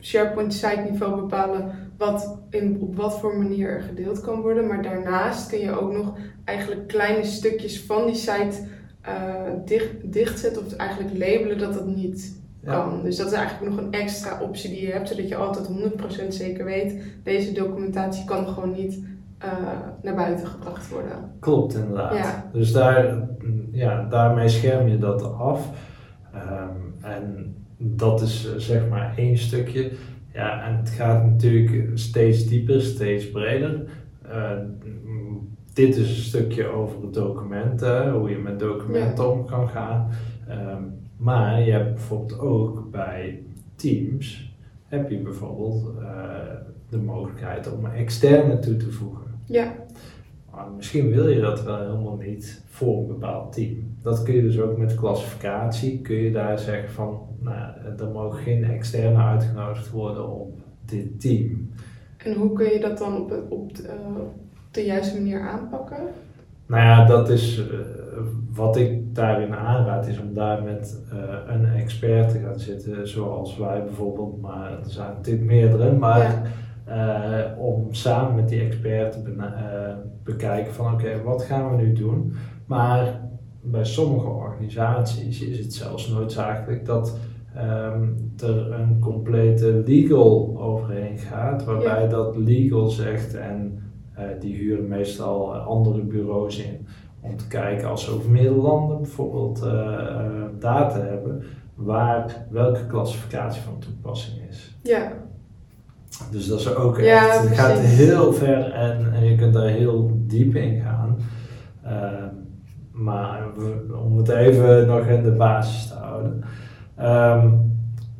SharePoint 0.00 0.54
site 0.54 0.86
niveau 0.90 1.20
bepalen 1.20 1.72
wat 1.96 2.38
in, 2.50 2.78
op 2.80 2.96
wat 2.96 3.18
voor 3.18 3.36
manier 3.36 3.68
er 3.68 3.82
gedeeld 3.82 4.20
kan 4.20 4.40
worden. 4.40 4.66
Maar 4.66 4.82
daarnaast 4.82 5.48
kun 5.48 5.58
je 5.58 5.80
ook 5.80 5.92
nog 5.92 6.14
eigenlijk 6.44 6.86
kleine 6.88 7.24
stukjes 7.24 7.82
van 7.82 8.06
die 8.06 8.14
site 8.14 8.66
eh, 9.00 9.14
dicht, 9.64 10.12
dichtzetten 10.12 10.66
of 10.66 10.76
eigenlijk 10.76 11.18
labelen 11.18 11.58
dat 11.58 11.74
dat 11.74 11.86
niet 11.86 12.38
Ja. 12.62 12.72
kan. 12.72 13.02
Dus 13.02 13.16
dat 13.16 13.26
is 13.26 13.32
eigenlijk 13.32 13.70
nog 13.70 13.84
een 13.84 13.92
extra 13.92 14.40
optie 14.40 14.70
die 14.70 14.86
je 14.86 14.92
hebt, 14.92 15.08
zodat 15.08 15.28
je 15.28 15.36
altijd 15.36 15.66
100% 15.66 16.34
zeker 16.34 16.64
weet, 16.64 17.02
deze 17.22 17.52
documentatie 17.52 18.24
kan 18.24 18.46
gewoon 18.48 18.72
niet 18.72 18.98
eh, 19.38 19.52
naar 20.02 20.14
buiten 20.14 20.46
gebracht 20.46 20.88
worden. 20.88 21.32
Klopt 21.38 21.74
inderdaad. 21.74 22.16
Ja. 22.16 22.50
Dus 22.52 22.72
daar, 22.72 23.28
ja, 23.72 24.06
daarmee 24.08 24.48
scherm 24.48 24.88
je 24.88 24.98
dat 24.98 25.22
af. 25.38 25.68
Ehm, 26.34 27.12
en 27.12 27.54
dat 27.78 28.20
is 28.20 28.46
eh, 28.46 28.54
zeg 28.56 28.88
maar 28.88 29.14
één 29.16 29.38
stukje. 29.38 29.90
Ja, 30.32 30.66
en 30.66 30.76
het 30.76 30.88
gaat 30.88 31.24
natuurlijk 31.24 31.90
steeds 31.94 32.46
dieper, 32.46 32.80
steeds 32.80 33.30
breder. 33.30 33.82
Eh, 34.22 34.58
mm, 35.04 35.48
dit 35.72 35.96
is 35.96 36.08
een 36.08 36.24
stukje 36.24 36.66
over 36.66 37.12
documenten, 37.12 38.12
hoe 38.12 38.30
je 38.30 38.38
met 38.38 38.58
documenten 38.58 39.32
om 39.32 39.44
kan 39.44 39.68
gaan. 39.68 40.08
Ehm, 40.48 40.82
maar 41.16 41.62
je 41.62 41.72
hebt 41.72 41.94
bijvoorbeeld 41.94 42.38
ook 42.38 42.90
bij 42.90 43.42
Teams, 43.76 44.54
heb 44.86 45.10
je 45.10 45.18
bijvoorbeeld 45.18 45.98
eh, 45.98 46.30
de 46.88 46.98
mogelijkheid 46.98 47.72
om 47.72 47.86
externe 47.86 48.58
toe 48.58 48.76
te 48.76 48.90
voegen. 48.90 49.24
Ja, 49.44 49.74
Maar 50.60 50.70
misschien 50.76 51.10
wil 51.10 51.28
je 51.28 51.40
dat 51.40 51.62
wel 51.62 51.78
helemaal 51.78 52.16
niet 52.16 52.62
voor 52.68 52.98
een 52.98 53.06
bepaald 53.06 53.52
team. 53.52 53.96
Dat 54.02 54.22
kun 54.22 54.34
je 54.34 54.42
dus 54.42 54.60
ook 54.60 54.78
met 54.78 54.94
klassificatie, 54.94 56.00
kun 56.00 56.16
je 56.16 56.32
daar 56.32 56.58
zeggen 56.58 56.90
van, 56.90 57.20
nou, 57.38 57.72
er 57.98 58.08
mogen 58.12 58.38
geen 58.42 58.64
externe 58.64 59.22
uitgenodigd 59.22 59.90
worden 59.90 60.28
op 60.28 60.52
dit 60.84 61.20
team. 61.20 61.70
en 62.16 62.34
hoe 62.34 62.52
kun 62.52 62.72
je 62.72 62.80
dat 62.80 62.98
dan 62.98 63.16
op, 63.48 63.76
de, 63.76 63.82
eh, 63.82 64.16
op 64.16 64.34
de 64.70 64.84
juiste 64.84 65.16
manier 65.16 65.40
aanpakken? 65.40 65.98
Nou 66.66 66.82
ja, 66.82 67.06
dat 67.06 67.28
is 67.28 67.58
eh, 67.58 67.78
wat 68.52 68.76
ik 68.76 69.14
daarin 69.14 69.54
aanraad, 69.54 70.06
is 70.06 70.20
om 70.20 70.34
daar 70.34 70.62
met 70.62 71.02
eh, 71.12 71.54
een 71.54 71.64
expert 71.64 72.30
te 72.30 72.38
gaan 72.38 72.58
zitten, 72.58 73.08
zoals 73.08 73.56
wij 73.58 73.84
bijvoorbeeld, 73.84 74.40
maar 74.40 74.70
er 74.70 74.90
zijn 74.90 75.12
natuurlijk 75.14 75.46
meerdere, 75.46 75.92
maar 75.92 76.18
Ja. 76.18 76.42
Eh, 76.90 77.58
om 77.58 77.94
samen 77.94 78.34
met 78.34 78.48
die 78.48 78.60
expert 78.60 79.12
te 79.12 79.34
eh, 79.38 79.94
bekijken 80.24 80.72
van 80.72 80.92
oké, 80.92 81.22
wat 81.22 81.42
gaan 81.42 81.76
we 81.76 81.82
nu 81.82 81.92
doen? 81.92 82.34
Maar 82.66 83.20
bij 83.62 83.84
sommige 83.84 84.28
organisaties 84.28 85.42
is 85.42 85.58
het 85.58 85.74
zelfs 85.74 86.08
noodzakelijk 86.08 86.84
dat 86.84 87.18
ehm, 87.54 88.08
er 88.38 88.72
een 88.72 88.98
complete 88.98 89.82
legal 89.86 90.60
overheen 90.60 91.18
gaat, 91.18 91.64
waarbij 91.64 92.08
dat 92.08 92.36
legal 92.36 92.88
zegt 92.88 93.34
en 93.34 93.82
eh, 94.14 94.24
die 94.40 94.54
huren 94.54 94.88
meestal 94.88 95.54
andere 95.54 96.02
bureaus 96.02 96.58
in 96.58 96.86
om 97.20 97.36
te 97.36 97.48
kijken 97.48 97.88
als 97.88 98.04
ze 98.04 98.10
over 98.10 98.30
meerdere 98.30 98.60
landen 98.60 98.96
bijvoorbeeld 98.96 99.60
data 100.58 101.00
hebben 101.00 101.42
waar 101.74 102.46
welke 102.50 102.86
klassificatie 102.86 103.62
van 103.62 103.78
toepassing 103.78 104.48
is. 104.48 104.78
Ja, 104.82 105.12
Dus 106.30 106.46
dat 106.48 106.60
is 106.60 106.74
ook 106.74 107.00
Ja, 107.00 107.26
echt, 107.28 107.40
het 107.48 107.58
gaat 107.58 107.78
heel 107.78 108.32
ver 108.32 108.70
en, 108.72 109.12
en 109.12 109.24
je 109.24 109.34
kunt 109.36 109.54
daar 109.54 109.66
heel 109.68 110.10
diep 110.26 110.54
in 110.54 110.80
gaan. 110.80 111.16
Ehm, 111.84 112.28
maar 112.92 113.42
we- 113.56 113.96
om 114.04 114.16
het 114.16 114.28
even 114.28 114.86
nog 114.86 115.06
in 115.06 115.22
de 115.22 115.30
basis 115.32 115.86
te 115.88 115.94
houden. 115.94 116.42
Ehm, 116.96 117.48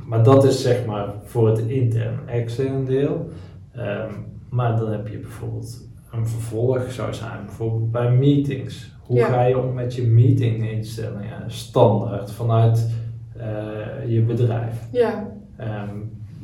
maar 0.07 0.23
dat 0.25 0.45
is 0.45 0.63
zeg 0.63 0.87
maar 0.87 1.07
voor 1.25 1.49
het 1.49 1.59
intern 1.59 2.29
extern 2.29 2.85
deel. 2.85 3.29
Ehm, 3.73 4.11
maar 4.51 4.77
dan 4.77 4.91
heb 4.93 5.09
je 5.09 5.19
bijvoorbeeld 5.19 5.89
een 6.13 6.27
vervolg 6.27 6.93
zou 6.93 7.15
zijn, 7.15 7.45
bijvoorbeeld 7.45 7.91
bij 7.93 8.11
meetings. 8.11 8.95
Hoe 9.03 9.17
Ja. 9.17 9.27
ga 9.27 9.43
je 9.43 9.59
om 9.59 9.75
met 9.75 9.95
je 9.95 10.03
meetinginstellingen 10.07 11.43
standaard 11.47 12.33
vanuit 12.33 12.91
eh, 13.37 14.09
je 14.09 14.21
bedrijf? 14.23 14.89
ja, 14.93 15.29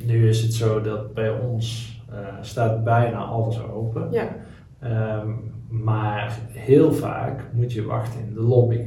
nu 0.05 0.29
is 0.29 0.43
het 0.43 0.55
zo 0.55 0.81
dat 0.81 1.15
bij 1.15 1.31
ons 1.31 1.95
eh, 2.11 2.17
staat 2.41 2.85
bijna 2.85 3.19
alles 3.19 3.63
open. 3.63 4.09
ja, 4.11 4.29
Ehm, 4.81 5.31
maar 5.69 6.39
heel 6.53 6.93
vaak 6.93 7.41
moet 7.53 7.73
je 7.73 7.85
wachten 7.85 8.21
in 8.21 8.35
de 8.35 8.41
lobby. 8.41 8.81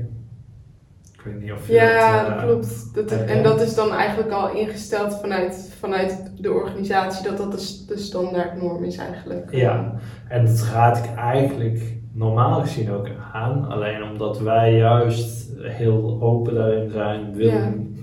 Ik 1.14 1.22
weet 1.26 1.42
niet 1.42 1.52
of 1.52 1.68
je 1.68 1.74
ja, 1.74 2.24
dat... 2.24 2.32
eh, 2.32 2.44
klopt. 2.44 2.94
Dat, 2.94 3.12
en 3.12 3.44
dat 3.44 3.62
is 3.62 3.76
dan 3.76 3.92
eigenlijk 3.94 4.32
al 4.32 4.52
ingesteld 4.52 5.20
vanuit, 5.20 5.76
vanuit 5.80 6.32
de 6.38 6.52
organisatie, 6.52 7.28
dat 7.30 7.38
dat 7.38 7.52
de, 7.88 7.98
standaardnorm 7.98 8.84
is 8.84 8.98
eigenlijk. 8.98 9.54
Ja, 9.54 9.94
en 10.28 10.46
dat 10.46 10.70
raad 10.74 10.98
ik 10.98 11.16
eigenlijk 11.16 11.98
normaal 12.14 12.62
gezien 12.62 12.92
ook 12.92 13.08
aan. 13.34 13.70
Alleen 13.70 14.04
omdat 14.04 14.40
wij 14.40 14.74
juist 14.78 15.50
heel 15.62 16.18
open 16.22 16.54
daarin 16.54 16.90
zijn, 16.90 17.34
willen 17.36 17.98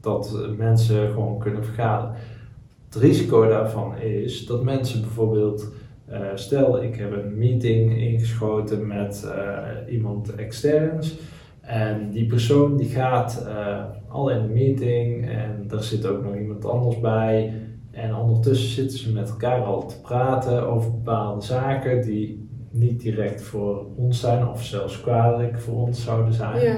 dat 0.00 0.36
mensen 0.56 1.10
gewoon 1.10 1.38
kunnen 1.38 1.64
vergaderen. 1.64 2.14
Het 2.94 3.02
risico 3.02 3.48
daarvan 3.48 3.96
is 3.96 4.46
dat 4.46 4.62
mensen 4.62 5.00
bijvoorbeeld, 5.00 5.72
eh, 6.06 6.20
stel 6.34 6.82
ik 6.82 6.94
heb 6.94 7.12
een 7.12 7.38
meeting 7.38 7.98
ingeschoten 7.98 8.86
met 8.86 9.24
eh, 9.24 9.92
iemand 9.94 10.34
externs. 10.34 11.18
En 11.60 12.10
die 12.10 12.26
persoon 12.26 12.76
die 12.76 12.88
gaat 12.88 13.46
eh, 13.46 13.84
al 14.08 14.30
in 14.30 14.42
de 14.42 14.52
meeting 14.52 15.28
en 15.28 15.64
er 15.70 15.82
zit 15.82 16.06
ook 16.06 16.24
nog 16.24 16.36
iemand 16.36 16.64
anders 16.64 17.00
bij. 17.00 17.52
En 17.90 18.14
ondertussen 18.14 18.70
zitten 18.70 18.98
ze 18.98 19.12
met 19.12 19.28
elkaar 19.28 19.60
al 19.62 19.86
te 19.86 20.00
praten 20.00 20.66
over 20.66 20.90
bepaalde 20.90 21.44
zaken 21.44 22.02
die 22.02 22.48
niet 22.70 23.00
direct 23.00 23.42
voor 23.42 23.86
ons 23.96 24.20
zijn 24.20 24.48
of 24.48 24.64
zelfs 24.64 25.00
kwalijk 25.00 25.60
voor 25.60 25.86
ons 25.86 26.04
zouden 26.04 26.34
zijn. 26.34 26.60
Ja, 26.60 26.76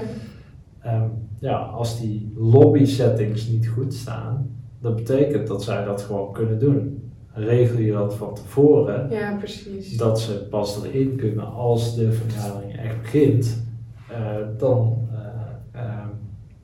Ehm, 0.87 1.09
ja, 1.39 1.57
als 1.57 1.99
die 1.99 2.31
lobby 2.35 2.85
settings 2.85 3.47
niet 3.47 3.67
goed 3.67 3.93
staan, 3.93 4.55
dat 4.79 4.95
betekent 4.95 5.47
dat 5.47 5.63
zij 5.63 5.83
dat 5.85 6.01
gewoon 6.01 6.33
kunnen 6.33 6.59
doen. 6.59 7.11
Regel 7.33 7.79
je 7.79 7.91
dat 7.91 8.15
van 8.15 8.35
tevoren, 8.35 9.09
ja, 9.09 9.35
precies. 9.37 9.97
dat 9.97 10.19
ze 10.19 10.47
pas 10.49 10.83
erin 10.83 11.15
kunnen 11.15 11.53
als 11.53 11.95
de 11.95 12.11
vergadering 12.11 12.77
echt 12.77 13.01
begint, 13.01 13.63
eh, 14.09 14.35
dan, 14.57 15.07
eh, 15.11 15.81
ehm, 15.81 16.07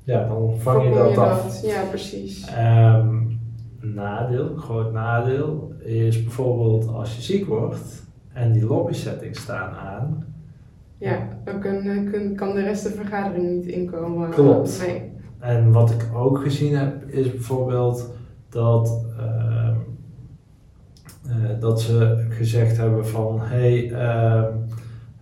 ja, 0.04 0.28
dan 0.28 0.60
vang 0.60 0.84
je 0.84 0.94
dat 0.94 1.18
af. 1.18 1.66
Ja, 1.66 1.84
precies. 1.90 2.48
Ehm, 2.48 3.22
nadeel, 3.80 4.56
groot 4.56 4.92
nadeel, 4.92 5.74
is 5.84 6.24
bijvoorbeeld 6.24 6.88
als 6.88 7.16
je 7.16 7.22
ziek 7.22 7.46
wordt 7.46 8.04
en 8.34 8.52
die 8.52 8.66
lobby 8.66 8.94
settings 8.94 9.42
staan 9.42 9.74
aan, 9.74 10.26
Ja, 10.98 11.28
dan 11.46 11.60
kun, 11.60 12.10
kun, 12.12 12.36
kan 12.36 12.56
de 12.56 12.62
rest 12.62 12.84
de 12.84 12.90
vergadering 12.90 13.50
niet 13.50 13.66
inkomen. 13.66 14.30
Klopt. 14.30 14.86
Nee. 14.88 15.12
En 15.44 15.72
wat 15.72 15.90
ik 15.92 16.06
ook 16.16 16.42
gezien 16.42 16.76
heb, 16.76 17.04
is 17.10 17.32
bijvoorbeeld 17.32 18.14
dat, 18.50 19.06
ehm, 19.18 19.76
eh, 21.28 21.60
dat 21.60 21.82
ze 21.82 22.26
gezegd 22.30 22.78
hebben 22.78 23.08
van 23.08 23.40
hé, 23.42 23.48
hey, 23.88 23.92
ehm, 23.92 24.52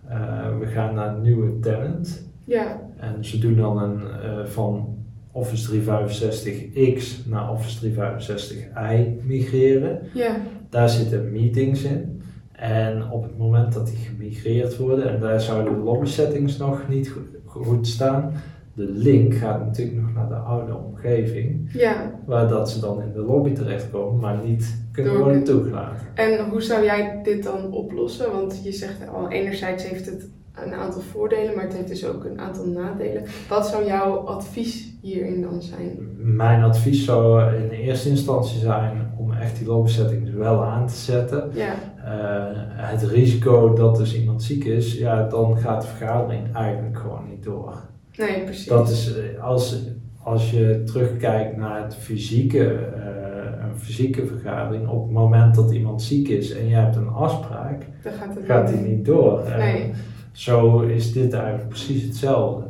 eh, 0.08 0.58
we 0.58 0.66
gaan 0.66 0.94
naar 0.94 1.14
een 1.14 1.22
nieuwe 1.22 1.58
tenant. 1.60 2.26
Ja, 2.44 2.80
En 2.96 3.24
ze 3.24 3.38
doen 3.38 3.56
dan 3.56 3.82
een 3.82 4.00
eh, 4.22 4.44
van 4.44 4.96
Office 5.32 5.70
365X 5.70 7.26
naar 7.26 7.50
Office 7.50 7.78
365i 7.90 9.26
migreren. 9.26 9.98
ja, 10.14 10.36
Daar 10.68 10.88
zitten 10.88 11.32
meetings 11.32 11.82
in. 11.82 12.22
En 12.52 13.10
op 13.10 13.22
het 13.22 13.38
moment 13.38 13.72
dat 13.72 13.86
die 13.86 13.96
gemigreerd 13.96 14.76
worden, 14.76 15.08
en 15.14 15.20
daar 15.20 15.40
zouden 15.40 15.74
de 15.74 15.80
lobby 15.80 16.06
settings 16.06 16.56
nog 16.56 16.88
niet 16.88 17.08
go- 17.10 17.60
goed 17.60 17.86
staan, 17.86 18.32
de 18.74 18.88
link 18.90 19.34
gaat 19.34 19.64
natuurlijk 19.64 20.00
nog 20.00 20.14
naar 20.14 20.28
de 20.28 20.34
oude 20.34 20.76
omgeving, 20.76 21.70
ja. 21.72 22.10
waar 22.26 22.48
dat 22.48 22.70
ze 22.70 22.80
dan 22.80 23.02
in 23.02 23.12
de 23.12 23.20
lobby 23.22 23.52
terechtkomen, 23.52 24.20
maar 24.20 24.38
niet 24.44 24.84
kunnen 24.92 25.12
Door- 25.12 25.22
worden 25.22 25.44
toegelaten. 25.44 26.06
En 26.14 26.48
hoe 26.48 26.62
zou 26.62 26.84
jij 26.84 27.20
dit 27.22 27.42
dan 27.42 27.72
oplossen? 27.72 28.32
Want 28.32 28.60
je 28.64 28.72
zegt 28.72 29.08
al, 29.08 29.30
enerzijds 29.30 29.88
heeft 29.88 30.06
het 30.06 30.28
een 30.64 30.72
aantal 30.74 31.00
voordelen, 31.00 31.54
maar 31.54 31.64
het 31.64 31.74
heeft 31.76 31.88
dus 31.88 32.06
ook 32.06 32.24
een 32.24 32.40
aantal 32.40 32.66
nadelen. 32.66 33.22
Wat 33.48 33.66
zou 33.66 33.86
jouw 33.86 34.12
advies 34.16 34.92
hierin 35.00 35.42
dan 35.42 35.62
zijn? 35.62 35.98
Mijn 36.16 36.62
advies 36.62 37.04
zou 37.04 37.54
in 37.54 37.70
eerste 37.70 38.08
instantie 38.08 38.58
zijn 38.58 39.12
om 39.18 39.32
echt 39.32 39.58
die 39.58 39.66
lobby 39.66 39.90
settings 39.90 40.30
wel 40.30 40.64
aan 40.64 40.86
te 40.86 40.94
zetten. 40.94 41.50
Ja, 41.54 41.74
Eh, 42.04 42.58
het 42.90 43.02
risico 43.02 43.74
dat 43.74 43.96
dus 43.96 44.16
iemand 44.18 44.42
ziek 44.42 44.64
is, 44.64 44.98
ja, 44.98 45.28
dan 45.28 45.56
gaat 45.56 45.80
de 45.82 45.86
vergadering 45.88 46.54
eigenlijk 46.54 46.98
gewoon 46.98 47.28
niet 47.28 47.42
door. 47.44 47.74
Nee, 48.16 48.44
precies. 48.44 48.66
Dat 48.66 48.88
is 48.88 49.16
eh, 49.16 49.42
als, 49.42 49.78
als 50.22 50.50
je 50.50 50.82
terugkijkt 50.86 51.56
naar 51.56 51.82
het 51.82 51.94
fysieke, 51.96 52.64
eh, 52.74 53.68
een 53.70 53.78
fysieke 53.78 54.26
vergadering, 54.26 54.88
op 54.88 55.02
het 55.02 55.12
moment 55.12 55.54
dat 55.54 55.72
iemand 55.72 56.02
ziek 56.02 56.28
is 56.28 56.50
en 56.50 56.66
je 56.68 56.74
hebt 56.74 56.96
een 56.96 57.08
afspraak, 57.08 57.86
Dan 58.02 58.12
gaat 58.12 58.34
het 58.34 58.44
gaat 58.46 58.68
die 58.68 58.76
niet 58.80 59.04
door. 59.04 59.44
En 59.44 59.58
Nee, 59.58 59.90
Zo 60.32 60.80
is 60.80 61.12
dit 61.12 61.32
eigenlijk 61.32 61.68
precies 61.68 62.02
hetzelfde. 62.02 62.64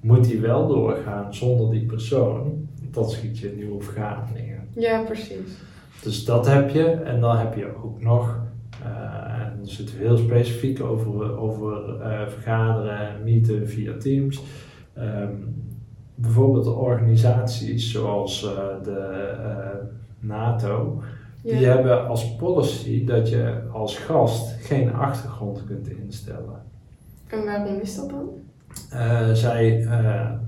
Moet 0.00 0.24
die 0.24 0.40
wel 0.40 0.66
doorgaan 0.68 1.34
zonder 1.34 1.70
die 1.70 1.86
persoon, 1.86 2.68
dan 2.90 3.10
schiet 3.10 3.38
je 3.38 3.52
nieuwe 3.56 3.82
vergaderingen. 3.82 4.60
ja, 4.74 5.02
precies. 5.02 5.58
Dus 6.02 6.24
dat 6.24 6.46
heb 6.46 6.70
je. 6.70 6.84
En 6.84 7.20
dan 7.20 7.36
heb 7.36 7.54
je 7.54 7.66
ook 7.84 8.00
nog, 8.02 8.38
eh, 8.82 9.31
dan 9.62 9.70
zitten 9.70 9.98
we 9.98 10.04
heel 10.04 10.16
specifiek 10.16 10.82
over, 10.82 11.38
over 11.38 12.00
eh, 12.00 12.26
vergaderen 12.28 12.98
en 12.98 13.22
meeten 13.24 13.68
via 13.68 13.96
Teams. 13.96 14.42
Ehm, 14.94 15.32
bijvoorbeeld 16.14 16.66
organisaties 16.66 17.90
zoals 17.92 18.44
eh, 18.44 18.84
de 18.84 18.98
eh, 19.42 19.78
NATO, 20.20 21.02
Ja, 21.42 21.56
die 21.58 21.66
hebben 21.66 22.06
als 22.08 22.36
policy 22.36 23.04
dat 23.04 23.28
je 23.28 23.60
als 23.72 23.98
gast 23.98 24.66
geen 24.66 24.92
achtergrond 24.94 25.64
kunt 25.64 25.88
instellen. 25.88 26.62
en 27.28 27.44
waarom 27.44 27.80
is 27.80 27.96
dat 27.96 28.10
dan? 28.10 28.28
Zij 29.36 29.86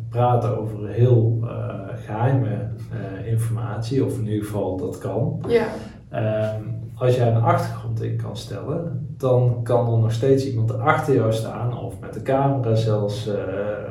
praten 0.09 0.59
over 0.59 0.89
heel 0.89 1.39
eh, 1.43 1.79
geheime 2.07 2.69
eh, 2.93 3.27
informatie, 3.33 4.05
of 4.05 4.19
in 4.19 4.27
ieder 4.27 4.45
geval 4.45 4.77
dat 4.77 4.99
kan. 4.99 5.45
Ja, 5.49 5.67
Ehm, 6.09 6.64
als 6.95 7.17
jij 7.17 7.29
een 7.29 7.43
achtergrond 7.43 8.03
in 8.03 8.17
kan 8.17 8.37
stellen, 8.37 9.07
dan 9.17 9.61
kan 9.63 9.93
er 9.93 9.99
nog 9.99 10.13
steeds 10.13 10.47
iemand 10.47 10.79
achter 10.79 11.15
jou 11.15 11.33
staan, 11.33 11.79
of 11.79 12.01
met 12.01 12.15
de 12.15 12.23
camera 12.23 12.75
zelfs 12.75 13.27
eh, 13.29 13.37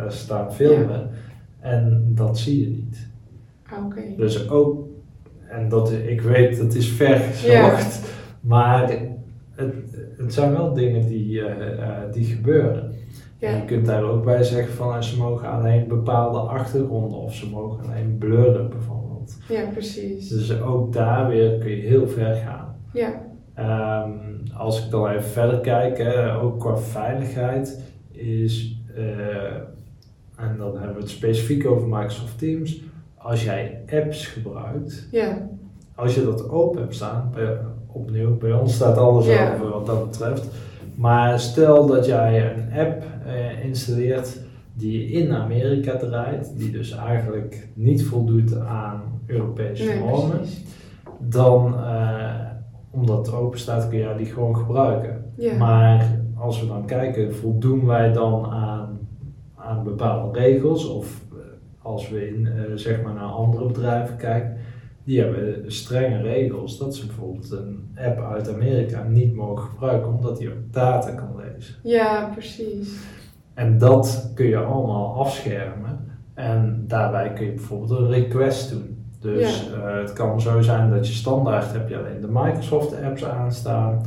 staan 0.08 0.54
filmen. 0.54 1.10
En 1.60 2.12
dat 2.16 2.38
zie 2.38 2.60
je 2.62 2.68
niet. 2.68 3.08
ah, 3.70 3.86
oké. 3.86 4.02
Dus 4.18 4.50
ook, 4.50 4.88
en 5.48 5.70
dat, 5.70 5.92
ik 5.92 6.22
weet, 6.22 6.58
dat 6.58 6.74
is 6.74 6.88
ver 6.88 7.20
gezocht, 7.20 8.12
maar 8.40 8.90
het, 9.56 9.72
het 10.18 10.34
zijn 10.34 10.52
wel 10.52 10.74
dingen 10.74 11.08
die, 11.08 11.42
eh, 11.42 11.84
eh, 11.84 12.12
die 12.12 12.26
gebeuren. 12.26 12.84
En 13.40 13.50
Ja, 13.52 13.56
je 13.58 13.66
kunt 13.66 13.86
daar 13.86 14.04
ook 14.04 14.24
bij 14.26 14.44
zeggen 14.44 14.74
van 14.74 15.04
ze 15.04 15.18
mogen 15.18 15.50
alleen 15.50 15.88
bepaalde 15.88 16.38
achtergronden 16.38 17.18
of 17.18 17.34
ze 17.34 17.50
mogen 17.50 17.86
alleen 17.86 18.18
blurren 18.18 18.70
bijvoorbeeld. 18.70 19.38
ja, 19.50 19.66
precies. 19.74 20.30
Dus 20.30 20.62
ook 20.62 20.94
daar 20.94 21.28
weer 21.28 21.58
kun 21.58 21.70
je 21.72 21.82
heel 21.82 22.08
ver 22.08 22.36
gaan. 22.36 22.73
Ja, 22.94 23.22
Ehm, 23.54 24.10
als 24.58 24.86
ik 24.86 24.92
dan 24.92 25.10
even 25.10 25.24
verder 25.24 25.60
kijk, 25.60 25.98
hè, 25.98 26.36
ook 26.42 26.60
qua 26.60 26.78
veiligheid, 26.78 27.80
is, 28.12 28.78
eh, 28.96 29.56
en 30.36 30.58
dan 30.58 30.78
hebben 30.78 30.96
we 30.96 31.02
het 31.02 31.10
specifiek 31.10 31.66
over 31.68 31.88
Microsoft 31.88 32.38
Teams, 32.40 32.82
als 33.18 33.44
jij 33.44 33.82
apps 33.92 34.28
gebruikt, 34.28 35.08
ja, 35.12 35.48
als 35.96 36.16
je 36.16 36.24
dat 36.24 36.50
open 36.50 36.82
hebt 36.82 36.96
staan, 36.96 37.32
bij, 37.36 37.58
opnieuw, 37.88 38.38
bij 38.38 38.52
ons 38.52 38.74
staat 38.76 38.98
alles 38.98 39.26
Ja. 39.26 39.54
over 39.54 39.70
wat 39.70 39.86
dat 39.86 40.10
betreft, 40.12 40.48
maar 40.96 41.40
stel 41.40 41.86
dat 41.86 42.06
jij 42.06 42.54
een 42.54 42.80
app 42.80 43.04
eh, 43.26 43.66
installeert 43.66 44.38
die 44.74 45.06
in 45.12 45.32
Amerika 45.34 45.98
draait, 45.98 46.54
die 46.58 46.72
dus 46.72 46.92
eigenlijk 46.92 47.68
niet 47.74 48.04
voldoet 48.06 48.58
aan 48.60 49.02
Europese 49.26 49.96
normen, 50.00 50.40
dan, 51.20 51.76
eh, 51.80 52.52
omdat 52.94 53.26
het 53.26 53.36
open 53.36 53.60
staat, 53.60 53.90
kun 53.90 53.98
je 53.98 54.16
die 54.18 54.26
gewoon 54.26 54.58
gebruiken. 54.58 55.32
Ja, 55.36 55.58
Maar 55.58 56.20
als 56.38 56.60
we 56.60 56.68
dan 56.68 56.86
kijken, 56.86 57.36
voldoen 57.36 57.86
wij 57.86 58.14
dan 58.14 58.46
aan, 58.46 59.00
aan 59.56 59.84
bepaalde 59.84 60.40
regels? 60.40 60.88
Of 60.90 61.22
eh, 61.32 61.38
als 61.82 62.10
we 62.10 62.28
in, 62.28 62.48
eh, 62.48 62.64
zeg 62.76 63.02
maar 63.02 63.14
naar 63.14 63.24
andere 63.24 63.66
bedrijven 63.66 64.18
kijken, 64.18 64.58
die 65.04 65.20
hebben 65.20 65.72
strenge 65.72 66.22
regels 66.22 66.78
dat 66.78 66.96
ze 66.96 67.06
bijvoorbeeld 67.06 67.52
een 67.52 67.96
app 67.96 68.20
uit 68.20 68.54
Amerika 68.54 69.04
niet 69.04 69.36
mogen 69.36 69.70
gebruiken, 69.70 70.14
omdat 70.14 70.38
die 70.38 70.50
ook 70.50 70.72
data 70.74 71.12
kan 71.12 71.36
lezen. 71.36 71.76
ja, 71.84 72.30
precies. 72.34 73.00
En 73.54 73.78
dat 73.78 74.32
kun 74.36 74.46
je 74.46 74.58
allemaal 74.58 75.16
afschermen. 75.16 76.12
En 76.34 76.84
daarbij 76.88 77.34
kun 77.34 77.46
je 77.46 77.54
bijvoorbeeld 77.54 78.00
een 78.00 78.10
request 78.10 78.70
doen. 78.70 78.93
Dus 79.24 79.72
eh, 79.72 79.98
het 80.00 80.14
kan 80.14 80.42
zo 80.42 80.62
zijn 80.62 80.90
dat 80.90 81.08
je 81.08 81.14
standaard 81.14 81.72
heb 81.74 81.90
je 81.90 81.98
alleen 81.98 82.22
de 82.22 82.28
Microsoft 82.30 83.02
apps 83.04 83.26
aanstaan. 83.26 84.02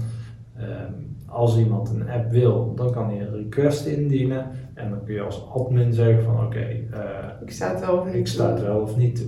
Ehm, 0.56 0.92
als 1.26 1.58
iemand 1.58 1.90
een 1.90 2.10
app 2.10 2.30
wil, 2.30 2.74
dan 2.74 2.92
kan 2.92 3.08
hij 3.08 3.20
een 3.20 3.34
request 3.34 3.86
indienen. 3.86 4.46
En 4.74 4.90
dan 4.90 5.04
kun 5.04 5.14
je 5.14 5.20
als 5.20 5.48
admin 5.54 5.92
zeggen 5.92 6.22
van 6.24 6.44
oké, 6.46 6.58
eh, 6.58 6.98
Ik 7.40 7.50
sta 7.50 7.70
het 7.70 7.80
wel 7.80 7.96
of 7.96 8.06
niet 8.06 8.14
ik 8.14 8.26
sta 8.26 8.50
het 8.50 8.62
wel 8.62 8.80
of 8.80 8.96
niet 8.96 9.16
toe. 9.16 9.26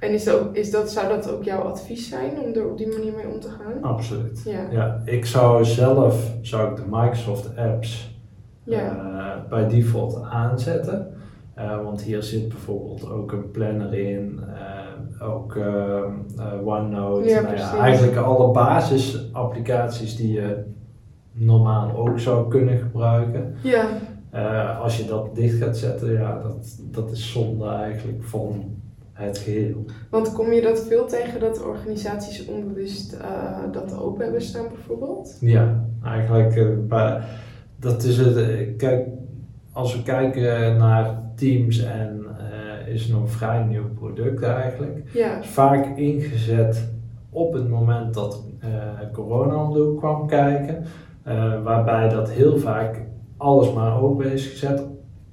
En 0.00 0.12
is 0.12 0.24
dat, 0.24 0.48
is 0.52 0.70
dat, 0.70 0.90
zou 0.90 1.08
dat 1.08 1.30
ook 1.30 1.44
jouw 1.44 1.60
advies 1.60 2.08
zijn 2.08 2.40
om 2.40 2.54
er 2.54 2.70
op 2.70 2.78
die 2.78 2.88
manier 2.88 3.12
mee 3.12 3.28
om 3.28 3.40
te 3.40 3.48
gaan? 3.48 3.82
Absoluut. 3.82 4.42
Ja, 4.44 4.66
Ja, 4.70 5.02
ik 5.04 5.26
zou 5.26 5.64
zelf 5.64 6.32
zou 6.42 6.70
ik 6.70 6.76
de 6.76 6.84
Microsoft 6.90 7.56
apps 7.56 8.20
ja, 8.64 8.96
eh, 8.96 9.48
bij 9.48 9.68
default 9.68 10.22
aanzetten. 10.22 11.14
Want 11.84 12.02
hier 12.02 12.22
zit 12.22 12.48
bijvoorbeeld 12.48 13.10
ook 13.10 13.32
een 13.32 13.50
planner 13.50 13.94
in, 13.94 14.40
ook 15.20 15.56
ehm, 15.56 16.12
eh, 16.38 16.66
OneNote. 16.66 17.28
Ja, 17.28 17.40
Nou 17.40 17.78
eigenlijk 17.78 18.16
alle 18.16 18.52
basisapplicaties 18.52 20.16
die 20.16 20.32
je 20.32 20.64
normaal 21.32 21.96
ook 21.96 22.18
zou 22.18 22.48
kunnen 22.48 22.78
gebruiken. 22.78 23.54
ja, 23.62 23.88
Eh, 24.30 24.80
als 24.80 24.96
je 24.96 25.04
dat 25.04 25.34
dicht 25.34 25.62
gaat 25.62 25.76
zetten, 25.76 26.12
ja, 26.12 26.40
dat, 26.42 26.78
dat 26.90 27.10
is 27.10 27.32
zonde 27.32 27.68
eigenlijk 27.68 28.24
van 28.24 28.64
het 29.12 29.38
geheel. 29.38 29.84
want 30.10 30.32
kom 30.32 30.52
je 30.52 30.62
dat 30.62 30.84
veel 30.88 31.06
tegen 31.06 31.40
dat 31.40 31.64
organisaties 31.64 32.46
onbewust 32.46 33.12
eh, 33.12 33.72
dat 33.72 33.98
open 33.98 34.22
hebben 34.22 34.42
staan 34.42 34.66
bijvoorbeeld? 34.74 35.36
Ja, 35.40 35.84
eigenlijk, 36.04 36.78
dat 37.76 38.02
is 38.02 38.18
het. 38.18 38.36
Kijk, 38.76 39.06
als 39.72 39.96
we 39.96 40.02
kijken 40.02 40.76
naar 40.76 41.22
Teams 41.34 41.84
en 41.84 42.24
is 42.96 43.08
nog 43.08 43.20
een 43.20 43.28
vrij 43.28 43.62
nieuw 43.64 43.88
product 43.94 44.42
eigenlijk. 44.42 45.10
Ja, 45.12 45.42
vaak 45.42 45.96
ingezet 45.96 46.92
op 47.30 47.52
het 47.52 47.68
moment 47.68 48.14
dat 48.14 48.44
eh, 48.60 48.68
corona 49.12 49.62
om 49.64 49.72
de 49.72 49.78
hoek 49.80 49.98
kwam 49.98 50.26
kijken. 50.26 50.84
eh, 51.22 51.62
waarbij 51.62 52.08
dat 52.08 52.30
heel 52.30 52.58
vaak 52.58 53.02
alles 53.36 53.72
maar 53.72 54.00
open 54.02 54.32
is 54.32 54.46
gezet. 54.46 54.86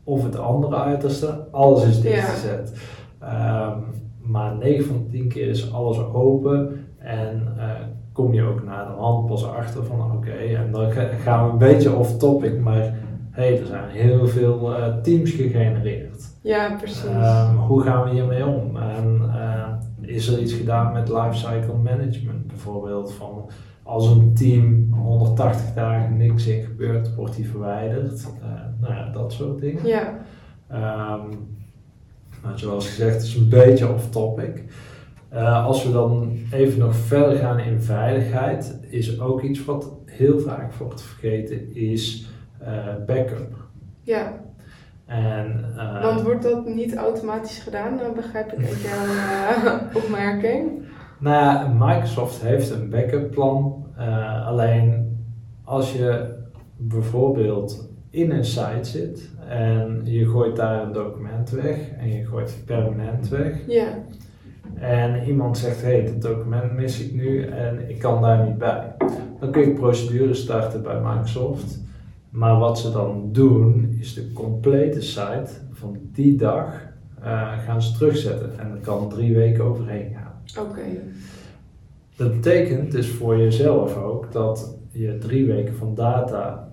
Of 0.04 0.24
het 0.24 0.38
andere 0.38 0.76
uiterste, 0.76 1.48
alles 1.52 1.84
is 1.86 2.02
dichtgezet. 2.02 2.74
Ehm, 3.20 3.78
maar 4.22 4.56
9 4.58 4.86
van 4.86 4.98
de 5.04 5.10
10 5.10 5.28
keer 5.28 5.48
is 5.48 5.74
alles 5.74 6.00
open. 6.14 6.86
En 6.98 7.54
eh, 7.58 7.66
kom 8.14 8.34
je 8.34 8.44
ook 8.44 8.64
naar 8.64 8.86
de 8.86 8.92
hand 9.02 9.26
pas 9.26 9.48
achter 9.48 9.84
van 9.86 10.12
oké. 10.12 10.32
en 10.32 10.72
dan 10.72 10.92
ga- 10.92 11.08
gaan 11.24 11.46
we 11.46 11.52
een 11.52 11.58
beetje 11.58 11.96
off 11.96 12.18
topic. 12.18 12.60
Maar 12.60 12.94
hey, 13.34 13.60
er 13.60 13.66
zijn 13.66 13.90
heel 13.90 14.28
veel 14.28 14.76
eh, 14.76 14.98
teams 14.98 15.32
gegenereerd. 15.32 16.24
ja, 16.42 16.76
precies. 16.78 17.06
Ehm, 17.06 17.56
hoe 17.56 17.82
gaan 17.82 18.04
we 18.04 18.10
hiermee 18.10 18.46
om? 18.46 18.78
En 18.78 19.22
eh, 19.34 19.74
is 20.02 20.28
er 20.28 20.40
iets 20.40 20.54
gedaan 20.54 20.94
met 20.94 21.10
lifecycle 21.10 21.78
management 21.84 22.48
bijvoorbeeld? 22.48 23.14
Van 23.14 23.50
als 23.84 24.08
een 24.08 24.34
team 24.34 24.94
180 24.94 25.74
dagen 25.74 26.18
niks 26.18 26.48
in 26.48 26.64
gebeurt, 26.64 27.16
wordt 27.16 27.36
die 27.36 27.50
verwijderd. 27.50 28.28
Uh, 28.42 28.50
nou 28.82 28.94
ja, 28.94 29.10
dat 29.10 29.34
soort 29.34 29.60
dingen. 29.60 29.86
Ja. 29.88 30.26
Um, 30.72 31.30
nou, 32.44 32.58
zoals 32.58 32.88
gezegd, 32.88 33.14
het 33.14 33.24
is 33.24 33.36
een 33.36 33.50
beetje 33.50 33.94
off 33.94 34.10
topic. 34.10 34.64
Uh, 35.34 35.66
als 35.66 35.86
we 35.86 35.92
dan 35.92 36.38
even 36.52 36.80
nog 36.80 36.96
verder 36.96 37.38
gaan 37.38 37.60
in 37.60 37.82
veiligheid, 37.82 38.80
is 38.90 39.20
ook 39.20 39.42
iets 39.42 39.66
wat 39.66 39.92
heel 40.06 40.40
vaak 40.40 40.74
wordt 40.74 41.02
vergeten, 41.02 41.76
is 41.76 42.28
backup. 43.06 43.56
Ja. 44.02 44.34
En, 45.06 45.66
uh, 45.76 46.04
Want 46.04 46.22
wordt 46.22 46.44
dat 46.44 46.66
niet 46.66 46.96
automatisch 46.96 47.60
gedaan, 47.60 47.98
dan 47.98 48.14
begrijp 48.14 48.52
ik 48.52 48.66
uit 48.68 48.82
jouw 48.82 49.80
opmerking? 50.04 50.72
Nou 51.20 51.36
ja, 51.36 51.68
Microsoft 51.86 52.42
heeft 52.42 52.70
een 52.70 52.90
backup 52.90 53.32
plan. 53.32 53.86
alleen 54.46 55.18
als 55.64 55.94
je 55.94 56.36
bijvoorbeeld 56.78 57.90
in 58.10 58.32
een 58.32 58.46
site 58.46 58.84
zit 58.84 59.30
en 59.48 60.02
je 60.04 60.26
gooit 60.30 60.56
daar 60.56 60.84
een 60.84 60.92
document 60.92 61.50
weg 61.50 61.78
en 61.98 62.12
je 62.12 62.26
gooit 62.26 62.50
het 62.50 62.66
permanent 62.66 63.30
weg. 63.30 63.58
Ja. 63.68 63.88
En 64.76 65.24
iemand 65.28 65.58
zegt, 65.58 65.82
hé, 65.82 65.88
hey, 65.88 66.06
dit 66.06 66.22
document 66.22 66.74
mis 66.74 67.00
ik 67.00 67.14
nu 67.14 67.44
en 67.46 67.90
ik 67.90 68.00
kan 68.00 68.22
daar 68.22 68.46
niet 68.46 68.58
bij. 68.58 68.96
Dan 69.40 69.52
kun 69.52 69.62
je 69.62 69.74
procedure 69.74 70.34
starten 70.34 70.84
bij 70.84 71.00
Microsoft. 71.00 71.83
Maar 72.34 72.60
wat 72.60 72.80
ze 72.80 72.92
dan 72.92 73.30
doen, 73.32 73.96
is 74.00 74.14
de 74.14 74.32
complete 74.32 75.02
site 75.02 75.50
van 75.72 75.98
die 76.12 76.36
dag 76.36 76.82
uh, 77.20 77.60
gaan 77.60 77.82
ze 77.82 77.94
terugzetten. 77.94 78.60
En 78.60 78.70
dat 78.70 78.82
kan 78.82 79.10
drie 79.10 79.36
weken 79.36 79.64
overheen 79.64 80.14
gaan. 80.14 80.66
Oké. 80.66 80.82
Dat 82.16 82.32
betekent 82.32 82.92
dus 82.92 83.10
voor 83.10 83.38
jezelf 83.38 83.98
ook 83.98 84.32
dat 84.32 84.78
je 84.92 85.18
drie 85.18 85.46
weken 85.46 85.76
van 85.76 85.96
data 85.96 86.72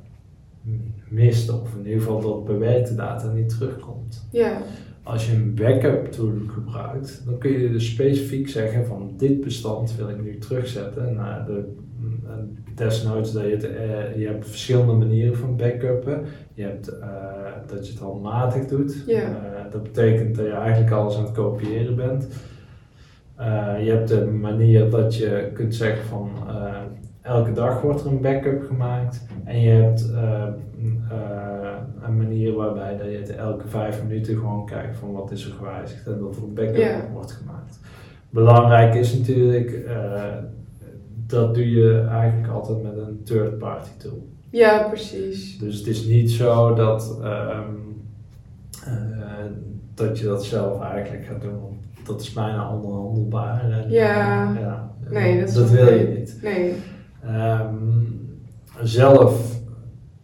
mist, 1.09 1.51
of 1.51 1.75
in 1.75 1.85
ieder 1.87 2.01
geval 2.01 2.20
dat 2.20 2.44
bewerkte 2.44 2.94
data 2.94 3.33
niet 3.33 3.49
terugkomt. 3.49 4.27
Ja. 4.31 4.62
Als 5.03 5.31
je 5.31 5.37
een 5.37 5.55
backup 5.55 6.12
tool 6.12 6.33
gebruikt, 6.46 7.23
dan 7.25 7.38
kun 7.38 7.51
je 7.51 7.70
dus 7.70 7.90
specifiek 7.90 8.49
zeggen 8.49 8.87
van 8.87 9.12
dit 9.16 9.40
bestand 9.40 9.96
wil 9.96 10.09
ik 10.09 10.23
nu 10.23 10.38
terugzetten 10.38 11.14
naar 11.14 11.46
de 11.46 11.75
desnoods 12.80 13.32
dat 13.32 13.42
je 13.42 13.50
het, 13.50 13.64
uh, 13.64 14.16
je 14.16 14.26
hebt 14.26 14.48
verschillende 14.48 14.92
manieren 14.92 15.36
van 15.36 15.56
backuppen. 15.56 16.24
Je 16.54 16.62
hebt 16.62 16.92
uh, 16.92 17.06
dat 17.66 17.86
je 17.86 17.92
het 17.92 18.02
handmatig 18.02 18.66
doet. 18.66 19.04
Ja. 19.06 19.22
Uh, 19.22 19.72
dat 19.72 19.82
betekent 19.82 20.36
dat 20.36 20.46
je 20.46 20.52
eigenlijk 20.52 20.92
alles 20.92 21.16
aan 21.16 21.24
het 21.24 21.32
kopiëren 21.32 21.96
bent. 21.96 22.28
je 23.84 23.90
hebt 23.90 24.08
de 24.08 24.26
manier 24.26 24.90
dat 24.90 25.16
je 25.16 25.50
kunt 25.52 25.74
zeggen 25.74 26.04
van 26.04 26.30
elke 27.22 27.52
dag 27.52 27.80
wordt 27.80 28.00
er 28.00 28.06
een 28.06 28.20
backup 28.20 28.62
gemaakt. 28.66 29.26
En 29.44 29.60
je 29.60 29.70
hebt 29.70 30.12
een 32.02 32.16
manier 32.16 32.54
waarbij 32.54 32.96
dat 32.96 33.10
je 33.10 33.16
het 33.16 33.36
elke 33.36 33.68
vijf 33.68 34.02
minuten 34.02 34.36
gewoon 34.36 34.66
kijkt 34.66 34.96
van 34.96 35.12
wat 35.12 35.30
is 35.30 35.44
er 35.44 35.52
gewijzigd 35.52 36.06
en 36.06 36.18
dat 36.18 36.36
er 36.36 36.42
een 36.42 36.54
backup 36.54 37.08
wordt 37.12 37.32
gemaakt. 37.32 37.80
Belangrijk 38.30 38.94
is 38.94 39.18
natuurlijk 39.18 39.88
dat 41.30 41.54
doe 41.54 41.70
je 41.70 42.06
eigenlijk 42.10 42.52
altijd 42.52 42.82
met 42.82 42.96
een 42.96 43.20
third 43.24 43.58
party 43.58 43.90
tool. 43.98 44.28
Ja, 44.50 44.82
precies. 44.88 45.58
Dus 45.58 45.78
het 45.78 45.86
is 45.86 46.04
niet 46.04 46.30
zo 46.30 46.74
dat, 46.74 47.20
um, 47.22 48.02
uh, 48.88 48.94
dat 49.94 50.18
je 50.18 50.24
dat 50.24 50.44
zelf 50.44 50.82
eigenlijk 50.82 51.26
gaat 51.26 51.40
doen. 51.40 51.78
Dat 52.06 52.20
is 52.20 52.32
bijna 52.32 52.74
onhandelbaar. 52.74 53.70
En, 53.70 53.90
ja. 53.90 54.50
Uh, 54.52 54.60
ja, 54.60 54.92
nee, 55.10 55.40
dat, 55.40 55.54
dat 55.54 55.70
wil 55.70 55.92
je 55.92 56.08
niet. 56.18 56.38
Nee. 56.42 56.74
Um, 57.26 58.18
zelf, 58.82 59.60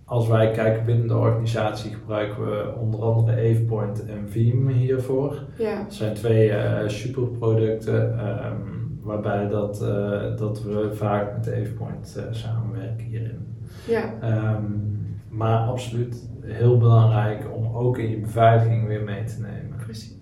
als 0.05 0.29
wij 0.29 0.51
kijken 0.51 0.85
binnen 0.85 1.09
de 1.09 1.17
organisatie, 1.17 1.95
gebruiken 1.95 2.45
we 2.45 2.75
onder 2.81 3.03
andere 3.03 3.37
AvePoint 3.37 4.07
en 4.07 4.29
Veeam 4.29 4.69
hiervoor. 4.69 5.43
Ja. 5.59 5.83
Dat 5.83 5.95
zijn 5.95 6.15
twee 6.15 6.49
uh, 6.49 6.79
superproducten. 6.87 8.27
Um, 8.47 8.86
waarbij 9.07 9.49
dat, 9.49 9.83
uh, 9.83 10.37
dat 10.37 10.63
we 10.63 10.91
vaak 10.95 11.33
met 11.33 11.49
AvePoint 11.49 12.15
uh, 12.19 12.25
samenwerken 12.31 13.07
hierin. 13.07 13.57
Ja. 13.87 14.13
Um, 14.55 14.95
maar 15.29 15.59
absoluut 15.59 16.29
heel 16.41 16.79
belangrijk 16.79 17.45
om 17.55 17.77
ook 17.77 17.99
in 17.99 18.11
je 18.11 18.19
beveiliging 18.19 18.87
weer 18.87 19.03
mee 19.03 19.25
te 19.25 19.41
nemen. 19.41 19.77
Precies. 19.85 20.15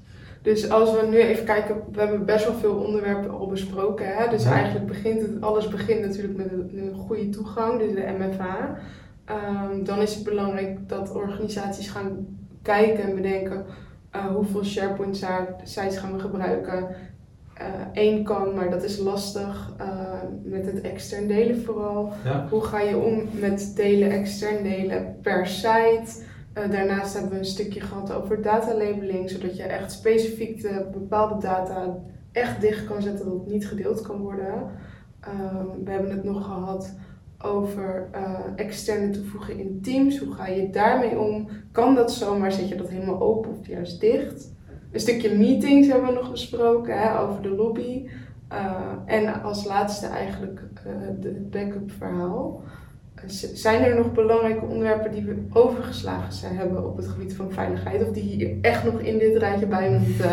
Dus 0.42 0.70
als 0.70 0.90
we 0.90 1.06
nu 1.06 1.16
even 1.16 1.44
kijken, 1.44 1.76
we 1.92 2.00
hebben 2.00 2.24
best 2.24 2.46
wel 2.46 2.54
veel 2.54 2.74
onderwerpen 2.74 3.30
al 3.30 3.46
besproken. 3.46 4.16
Hè? 4.16 4.28
Dus 4.28 4.44
Ja. 4.44 4.52
eigenlijk 4.52 4.86
begint 4.86 5.20
het, 5.20 5.40
alles 5.40 5.68
begint 5.68 6.00
natuurlijk 6.00 6.36
met 6.36 6.52
een, 6.52 6.94
goede 6.94 7.28
toegang, 7.28 7.78
dus 7.78 7.94
de 7.94 8.14
MFA. 8.18 8.76
Ehm, 9.24 9.84
dan 9.84 9.98
is 9.98 10.14
het 10.14 10.24
belangrijk 10.24 10.88
dat 10.88 11.12
organisaties 11.12 11.90
gaan 11.90 12.26
kijken 12.62 13.04
en 13.04 13.14
bedenken 13.14 13.64
uh, 14.16 14.26
hoeveel 14.26 14.64
SharePoint 14.64 15.26
sites 15.62 15.98
gaan 15.98 16.12
we 16.12 16.18
gebruiken. 16.18 16.86
Eén 17.92 18.24
kan, 18.24 18.54
maar 18.54 18.70
dat 18.70 18.82
is 18.82 18.98
lastig 18.98 19.74
uh, 19.80 19.86
met 20.42 20.66
het 20.66 20.80
extern 20.80 21.26
delen 21.26 21.62
vooral. 21.62 22.12
Ja. 22.24 22.46
Hoe 22.50 22.60
ga 22.60 22.80
je 22.80 22.96
om 22.96 23.22
met 23.40 23.72
delen, 23.76 24.10
extern 24.10 24.62
delen 24.62 25.16
per 25.22 25.46
site? 25.46 26.22
Uh, 26.58 26.70
daarnaast 26.70 27.14
hebben 27.14 27.32
we 27.32 27.38
een 27.38 27.44
stukje 27.44 27.80
gehad 27.80 28.12
over 28.12 28.42
data 28.42 28.76
labeling, 28.76 29.30
zodat 29.30 29.56
je 29.56 29.62
echt 29.62 29.92
specifiek 29.92 30.62
de 30.62 30.88
bepaalde 30.92 31.40
data 31.40 31.98
echt 32.32 32.60
dicht 32.60 32.84
kan 32.84 33.02
zetten 33.02 33.24
dat 33.24 33.34
het 33.34 33.46
niet 33.46 33.68
gedeeld 33.68 34.02
kan 34.02 34.18
worden. 34.18 34.70
Uh, 35.28 35.62
we 35.84 35.90
hebben 35.90 36.10
het 36.10 36.24
nog 36.24 36.44
gehad 36.44 36.94
over 37.38 38.08
uh, 38.14 38.38
externe 38.56 39.10
toevoegen 39.10 39.58
in 39.58 39.80
teams. 39.82 40.18
Hoe 40.18 40.34
ga 40.34 40.46
je 40.46 40.70
daarmee 40.70 41.18
om? 41.18 41.48
Kan 41.72 41.94
dat 41.94 42.12
zomaar? 42.12 42.52
Zet 42.52 42.68
je 42.68 42.76
dat 42.76 42.88
helemaal 42.88 43.20
open 43.20 43.50
of 43.50 43.66
juist 43.66 44.00
dicht? 44.00 44.52
Een 44.94 45.00
stukje 45.00 45.35
meetings 45.35 45.88
hebben 45.88 46.09
we 46.09 46.14
nog 46.14 46.30
besproken 46.30 46.98
hè, 46.98 47.20
over 47.20 47.42
de 47.42 47.48
lobby. 47.48 48.09
Uh, 48.52 48.68
en 49.07 49.42
als 49.42 49.64
laatste 49.64 50.07
eigenlijk 50.07 50.61
uh, 50.87 50.92
het 51.07 51.50
backup 51.50 51.90
verhaal. 51.98 52.62
Uh, 53.16 53.22
zijn 53.54 53.83
er 53.83 53.96
nog 53.96 54.12
belangrijke 54.12 54.64
onderwerpen 54.64 55.11
die 55.11 55.24
we 55.24 55.42
overgeslagen 55.52 56.33
zijn 56.33 56.57
hebben 56.57 56.87
op 56.87 56.96
het 56.96 57.07
gebied 57.07 57.37
van 57.37 57.52
veiligheid? 57.52 58.02
Of 58.02 58.11
die 58.11 58.22
hier 58.22 58.57
echt 58.61 58.85
nog 58.85 59.00
in 59.00 59.18
dit 59.18 59.37
rijtje 59.37 59.66
bij 59.66 59.90
moeten? 59.90 60.30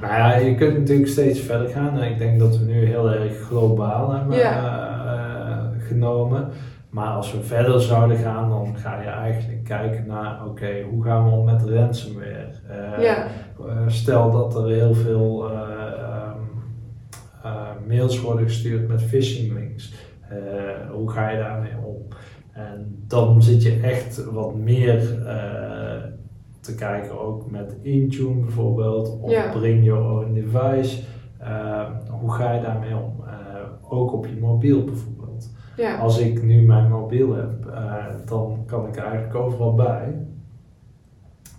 Nou 0.00 0.12
ja, 0.12 0.36
je 0.36 0.54
kunt 0.54 0.78
natuurlijk 0.78 1.08
steeds 1.08 1.40
verder 1.40 1.68
gaan. 1.68 2.02
Ik 2.02 2.18
denk 2.18 2.38
dat 2.38 2.58
we 2.58 2.64
nu 2.64 2.84
heel 2.84 3.10
erg 3.10 3.40
globaal 3.40 4.12
hebben 4.12 4.36
ja. 4.36 5.72
genomen. 5.78 6.48
Maar 6.90 7.08
als 7.08 7.32
we 7.32 7.42
verder 7.42 7.80
zouden 7.80 8.16
gaan, 8.16 8.48
dan 8.48 8.76
ga 8.76 9.00
je 9.00 9.08
eigenlijk 9.08 9.64
kijken 9.64 10.06
naar, 10.06 10.40
oké, 10.40 10.50
okay, 10.50 10.82
hoe 10.82 11.04
gaan 11.04 11.24
we 11.24 11.30
om 11.30 11.44
met 11.44 11.62
ransomware? 11.62 12.50
Uh, 12.70 13.02
ja. 13.02 13.26
Uh, 13.66 13.88
stel 13.88 14.30
dat 14.30 14.54
er 14.54 14.68
heel 14.68 14.94
veel 14.94 15.50
uh, 15.50 16.32
um, 17.44 17.86
mails 17.88 18.20
worden 18.20 18.46
gestuurd 18.46 18.88
met 18.88 19.02
phishing 19.02 19.52
links. 19.52 19.94
hoe 20.92 21.10
ga 21.10 21.30
je 21.30 21.38
daarmee 21.38 21.76
om? 21.84 22.06
En 22.52 23.04
dan 23.06 23.42
zit 23.42 23.62
je 23.62 23.80
echt 23.82 24.24
wat 24.24 24.54
meer 24.54 24.98
te 26.60 26.74
kijken, 26.74 27.20
ook 27.20 27.50
met 27.50 27.76
Intune 27.82 28.40
bijvoorbeeld, 28.40 29.18
of 29.20 29.30
ja. 29.30 29.50
Bring 29.50 29.84
Your 29.84 30.10
Own 30.10 30.32
Device. 30.32 31.02
hoe 32.20 32.32
ga 32.32 32.52
je 32.52 32.62
daarmee 32.62 32.96
om? 32.96 33.20
ook 33.90 34.12
op 34.12 34.26
je 34.26 34.36
mobiel 34.40 34.84
bijvoorbeeld. 34.84 35.50
Ja. 35.76 35.98
Als 35.98 36.18
ik 36.18 36.42
nu 36.42 36.62
mijn 36.62 36.90
mobiel 36.90 37.34
heb, 37.34 37.66
uh, 37.66 38.04
dan 38.24 38.62
kan 38.66 38.86
ik 38.86 38.96
er 38.96 39.02
eigenlijk 39.02 39.34
overal 39.34 39.74
bij. 39.74 40.26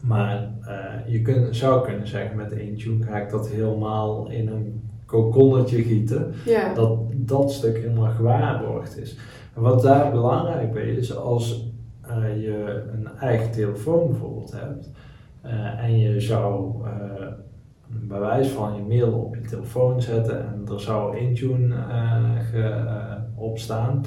Maar 0.02 0.50
uh, 0.62 1.12
je 1.14 1.22
kun, 1.22 1.56
zou 1.56 1.86
kunnen 1.86 2.08
zeggen 2.08 2.36
met 2.36 2.52
Intune 2.52 3.06
ga 3.06 3.18
ik 3.18 3.30
dat 3.30 3.50
helemaal 3.50 4.30
in 4.30 4.48
een 4.48 4.90
kokonnetje 5.06 5.84
gieten. 5.84 6.34
Ja. 6.46 6.74
Dat 6.74 7.00
dat 7.14 7.52
stuk 7.52 7.78
helemaal 7.78 8.12
gewaarborgd 8.12 8.98
is. 8.98 9.18
En 9.56 9.62
wat 9.62 9.82
daar 9.82 10.12
belangrijk 10.12 10.74
bij 10.74 10.90
is, 10.90 11.16
als 11.16 11.70
uh, 12.10 12.42
je 12.42 12.84
een 12.94 13.08
eigen 13.20 13.52
telefoon 13.52 14.08
bijvoorbeeld 14.08 14.52
hebt 14.52 14.90
en 15.78 16.00
je 16.00 16.20
zou 16.20 16.74
een 17.94 18.08
bewijs 18.08 18.48
van 18.48 18.76
je 18.76 18.82
mail 18.82 19.12
op 19.12 19.36
je 19.36 19.42
telefoon 19.42 20.02
zetten 20.02 20.40
en 20.40 20.66
er 20.72 20.80
zou 20.80 21.18
Intune 21.18 21.76
op 23.36 23.58
staan. 23.58 24.04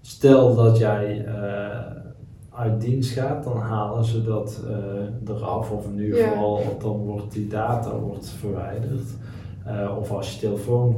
Stel 0.00 0.54
dat 0.54 0.78
jij 0.78 1.26
uh, 1.26 2.01
uit 2.56 2.80
dienst 2.80 3.12
gaat, 3.12 3.44
dan 3.44 3.56
halen 3.56 4.04
ze 4.04 4.22
dat 4.24 4.60
uh, 4.68 5.36
eraf, 5.36 5.70
of 5.70 5.84
in 5.86 6.00
ieder 6.00 6.18
geval 6.28 6.58
Ja. 6.58 6.64
dan 6.80 6.96
wordt 6.96 7.32
die 7.32 7.46
data 7.48 7.98
wordt 7.98 8.28
verwijderd. 8.28 9.04
Uh, 9.66 9.96
of 9.98 10.10
als 10.10 10.32
je 10.34 10.40
telefoon 10.40 10.96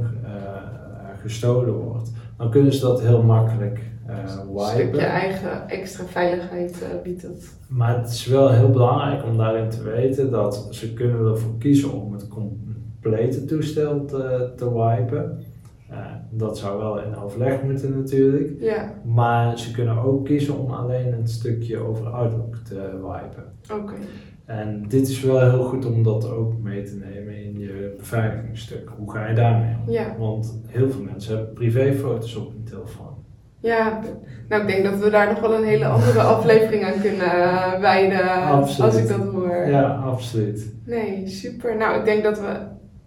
gestolen 1.21 1.73
wordt, 1.73 2.11
dan 2.37 2.49
kunnen 2.49 2.73
ze 2.73 2.81
dat 2.81 3.01
heel 3.01 3.23
makkelijk 3.23 3.79
Een 4.07 4.15
wipen. 4.47 4.67
stukje 4.67 5.01
eigen 5.01 5.69
extra 5.69 6.03
veiligheid 6.05 6.85
biedt 7.03 7.21
het. 7.21 7.49
Maar 7.67 7.97
het 8.01 8.09
is 8.09 8.25
wel 8.25 8.49
heel 8.51 8.69
belangrijk 8.69 9.23
om 9.25 9.37
daarin 9.37 9.69
te 9.69 9.83
weten 9.83 10.31
dat 10.31 10.67
ze 10.71 10.93
kunnen 10.93 11.25
ervoor 11.31 11.57
kiezen 11.57 11.91
om 11.93 12.13
het 12.13 12.27
complete 12.27 13.45
toestel 13.45 14.05
te, 14.05 14.51
te 14.55 14.73
wipen. 14.73 15.43
Dat 16.37 16.57
zou 16.57 16.77
wel 16.77 17.01
in 17.01 17.15
overleg 17.15 17.63
moeten 17.63 17.97
natuurlijk. 17.97 18.51
Ja. 18.59 18.93
Maar 19.03 19.59
ze 19.59 19.71
kunnen 19.71 19.97
ook 19.97 20.25
kiezen 20.25 20.57
om 20.59 20.71
alleen 20.71 21.13
een 21.13 21.27
stukje 21.27 21.77
over 21.77 22.07
Outlook 22.07 22.55
te 22.55 22.75
wipen. 22.75 23.53
Oké. 23.81 23.93
En 24.45 24.85
dit 24.87 25.07
is 25.07 25.21
wel 25.21 25.39
heel 25.39 25.63
goed 25.63 25.85
om 25.85 26.03
dat 26.03 26.31
ook 26.31 26.57
mee 26.61 26.83
te 26.83 26.95
nemen 26.95 27.43
in 27.43 27.59
je 27.59 27.93
beveiligingsstuk. 27.97 28.89
Hoe 28.97 29.11
ga 29.11 29.27
je 29.27 29.35
daarmee 29.35 29.75
om? 29.85 29.93
Ja. 29.93 30.15
Want 30.17 30.61
heel 30.67 30.89
veel 30.89 31.01
mensen 31.03 31.35
hebben 31.35 31.53
privéfoto's 31.53 32.35
op 32.35 32.51
hun 32.51 32.63
telefoon. 32.63 33.13
Ja, 33.59 34.01
nou 34.49 34.61
ik 34.61 34.67
denk 34.67 34.83
dat 34.83 34.99
we 34.99 35.09
daar 35.09 35.27
nog 35.27 35.39
wel 35.39 35.53
een 35.55 35.63
hele 35.63 35.85
andere 35.85 36.21
aflevering 36.35 36.83
aan 36.83 37.01
kunnen 37.01 37.35
uh, 37.35 37.79
wijden 37.79 38.31
Absoluut. 38.31 38.93
als 38.93 39.01
ik 39.01 39.07
dat 39.07 39.33
hoor. 39.33 39.67
Ja, 39.67 39.95
absoluut. 39.95 40.73
Nee, 40.85 41.27
super. 41.27 41.77
Nou, 41.77 41.99
ik 41.99 42.05
denk 42.05 42.23
dat 42.23 42.39
we 42.39 42.57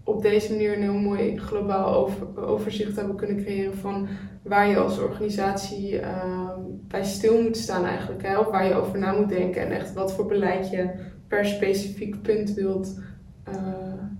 op 0.08 0.22
deze 0.22 0.52
manier 0.52 0.76
een 0.76 0.82
heel 0.82 0.98
mooi 0.98 1.38
globaal 1.38 1.94
over, 1.94 2.46
overzicht 2.46 2.96
hebben 2.96 3.16
kunnen 3.16 3.36
creëren 3.36 3.76
van 3.76 4.08
waar 4.42 4.68
je 4.68 4.76
als 4.76 4.98
organisatie 4.98 6.00
uh, 6.00 6.50
bij 6.66 7.04
stil 7.04 7.42
moet 7.42 7.56
staan 7.56 7.84
eigenlijk. 7.84 8.22
Hè? 8.22 8.38
Of 8.38 8.50
waar 8.50 8.66
je 8.66 8.74
over 8.74 8.98
na 8.98 9.12
moet 9.12 9.28
denken 9.28 9.62
en 9.62 9.72
echt 9.72 9.92
wat 9.94 10.12
voor 10.12 10.26
beleid 10.26 10.70
je 10.70 10.90
per 11.26 11.44
specifiek 11.46 12.22
punt 12.22 12.54
wilt 12.54 13.00
uh, 13.48 13.54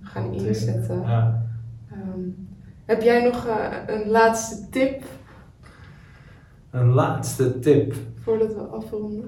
gaan 0.01 0.33
inzetten. 0.33 1.01
Ja. 1.01 1.45
Um, 1.93 2.47
heb 2.85 3.01
jij 3.01 3.23
nog 3.23 3.45
uh, 3.45 3.73
een 3.87 4.09
laatste 4.09 4.69
tip? 4.69 5.03
Een 6.71 6.89
laatste 6.89 7.59
tip. 7.59 7.93
Voordat 8.15 8.53
we 8.53 8.61
afronden. 8.61 9.25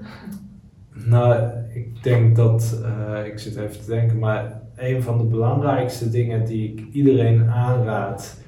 Nou, 0.90 1.50
ik 1.74 2.02
denk 2.02 2.36
dat, 2.36 2.80
uh, 2.82 3.26
ik 3.26 3.38
zit 3.38 3.56
even 3.56 3.80
te 3.80 3.86
denken, 3.86 4.18
maar 4.18 4.61
een 4.76 5.02
van 5.02 5.18
de 5.18 5.24
belangrijkste 5.24 6.10
dingen 6.10 6.44
die 6.44 6.72
ik 6.72 6.92
iedereen 6.92 7.50
aanraad, 7.50 8.40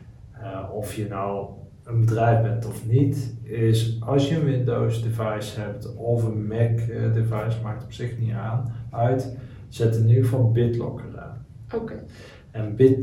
uh, 0.43 0.59
of 0.73 0.95
je 0.95 1.07
nou 1.09 1.47
een 1.85 2.01
bedrijf 2.01 2.43
bent 2.43 2.67
of 2.67 2.87
niet, 2.87 3.37
is 3.43 3.97
als 4.01 4.29
je 4.29 4.37
een 4.37 4.45
Windows 4.45 5.03
device 5.03 5.61
hebt 5.61 5.97
of 5.97 6.25
een 6.25 6.47
Mac 6.47 6.87
device, 7.15 7.63
maakt 7.63 7.85
op 7.85 7.93
zich 7.93 8.19
niet 8.19 8.33
aan, 8.33 8.73
uit, 8.91 9.37
zet 9.69 9.97
in 9.97 10.09
ieder 10.09 10.25
geval 10.25 10.51
BitLocker 10.51 11.05
aan. 11.19 11.47
Oké. 11.67 11.77
Okay. 11.77 12.03
En 12.51 12.77
Bit, 12.77 12.99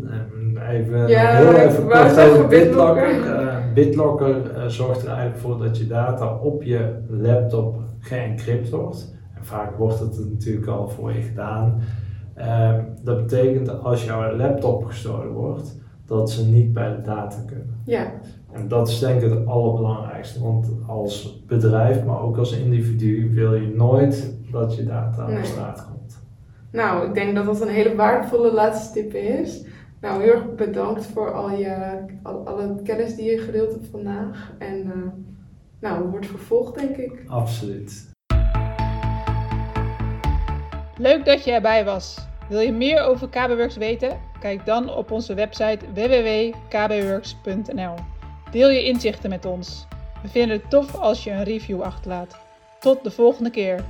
even 0.70 1.08
ja, 1.08 1.36
heel 1.36 1.56
even 1.56 1.88
kort 1.88 2.20
over 2.20 2.48
BitLocker. 2.48 3.08
BitLocker, 3.08 3.42
uh, 3.42 3.74
BitLocker 3.74 4.58
uh, 4.58 4.66
zorgt 4.68 5.02
er 5.02 5.08
eigenlijk 5.08 5.38
voor 5.38 5.58
dat 5.58 5.78
je 5.78 5.88
data 5.88 6.36
op 6.36 6.64
je 6.64 7.00
laptop 7.10 7.82
geëncrypt 8.00 8.70
wordt. 8.70 9.16
En 9.34 9.46
vaak 9.46 9.78
wordt 9.78 10.00
het 10.00 10.30
natuurlijk 10.30 10.68
al 10.68 10.90
voor 10.90 11.14
je 11.14 11.22
gedaan. 11.22 11.82
Uh, 12.46 12.78
dat 13.04 13.18
betekent 13.18 13.84
als 13.84 14.06
jouw 14.06 14.36
laptop 14.36 14.86
gestolen 14.86 15.32
wordt, 15.32 15.80
dat 16.06 16.32
ze 16.32 16.46
niet 16.46 16.74
bij 16.74 16.96
de 16.96 17.02
data 17.02 17.38
kunnen. 17.46 17.82
Ja. 17.86 18.12
En 18.52 18.68
dat 18.68 18.88
is 18.88 19.00
denk 19.00 19.22
ik 19.22 19.30
het 19.30 19.46
allerbelangrijkste, 19.46 20.44
want 20.44 20.72
als 20.88 21.44
bedrijf, 21.48 22.04
maar 22.04 22.22
ook 22.22 22.38
als 22.38 22.58
individu, 22.58 23.34
wil 23.34 23.54
je 23.56 23.74
nooit 23.76 24.36
dat 24.52 24.76
je 24.76 24.84
data 24.84 25.28
Nee. 25.28 25.38
op 25.38 25.44
straat 25.46 25.86
komt. 25.86 26.24
Nou, 26.72 27.08
ik 27.08 27.14
denk 27.14 27.36
dat 27.36 27.46
dat 27.46 27.62
een 27.62 27.68
hele 27.68 27.96
waardevolle 27.96 28.54
laatste 28.54 28.94
tip 28.94 29.14
is. 29.14 29.66
Nou, 30.02 30.22
heel 30.22 30.32
erg 30.32 30.56
bedankt 30.56 31.06
voor 31.06 31.34
al 31.34 31.52
je, 31.52 32.00
al, 32.24 32.46
alle 32.48 32.82
kennis 32.84 33.16
die 33.16 33.32
je 33.32 33.38
gedeeld 33.38 33.72
hebt 33.72 33.88
vandaag. 33.88 34.52
En 34.60 34.78
uh, 34.78 34.94
nou, 35.80 36.10
wordt 36.10 36.26
vervolgd, 36.26 36.76
denk 36.76 36.96
ik. 36.98 37.24
Absoluut. 37.28 38.10
Leuk 40.98 41.26
dat 41.26 41.44
je 41.44 41.52
erbij 41.52 41.86
was. 41.86 42.30
Wil 42.52 42.60
je 42.60 42.72
meer 42.72 43.02
over 43.02 43.30
KBWorks 43.30 43.76
weten? 43.76 44.20
Kijk 44.40 44.66
dan 44.66 44.96
op 44.96 45.12
onze 45.12 45.34
website 45.34 45.94
www.kbworks.nl. 45.94 47.96
Deel 48.52 48.70
je 48.70 48.84
inzichten 48.84 49.30
met 49.30 49.46
ons. 49.46 49.88
We 50.22 50.28
vinden 50.28 50.58
het 50.58 50.70
tof 50.70 50.96
als 50.96 51.24
je 51.24 51.32
een 51.32 51.44
review 51.44 51.82
achterlaat. 51.82 52.38
Tot 52.80 53.04
de 53.04 53.12
volgende 53.12 53.50
keer. 53.50 53.84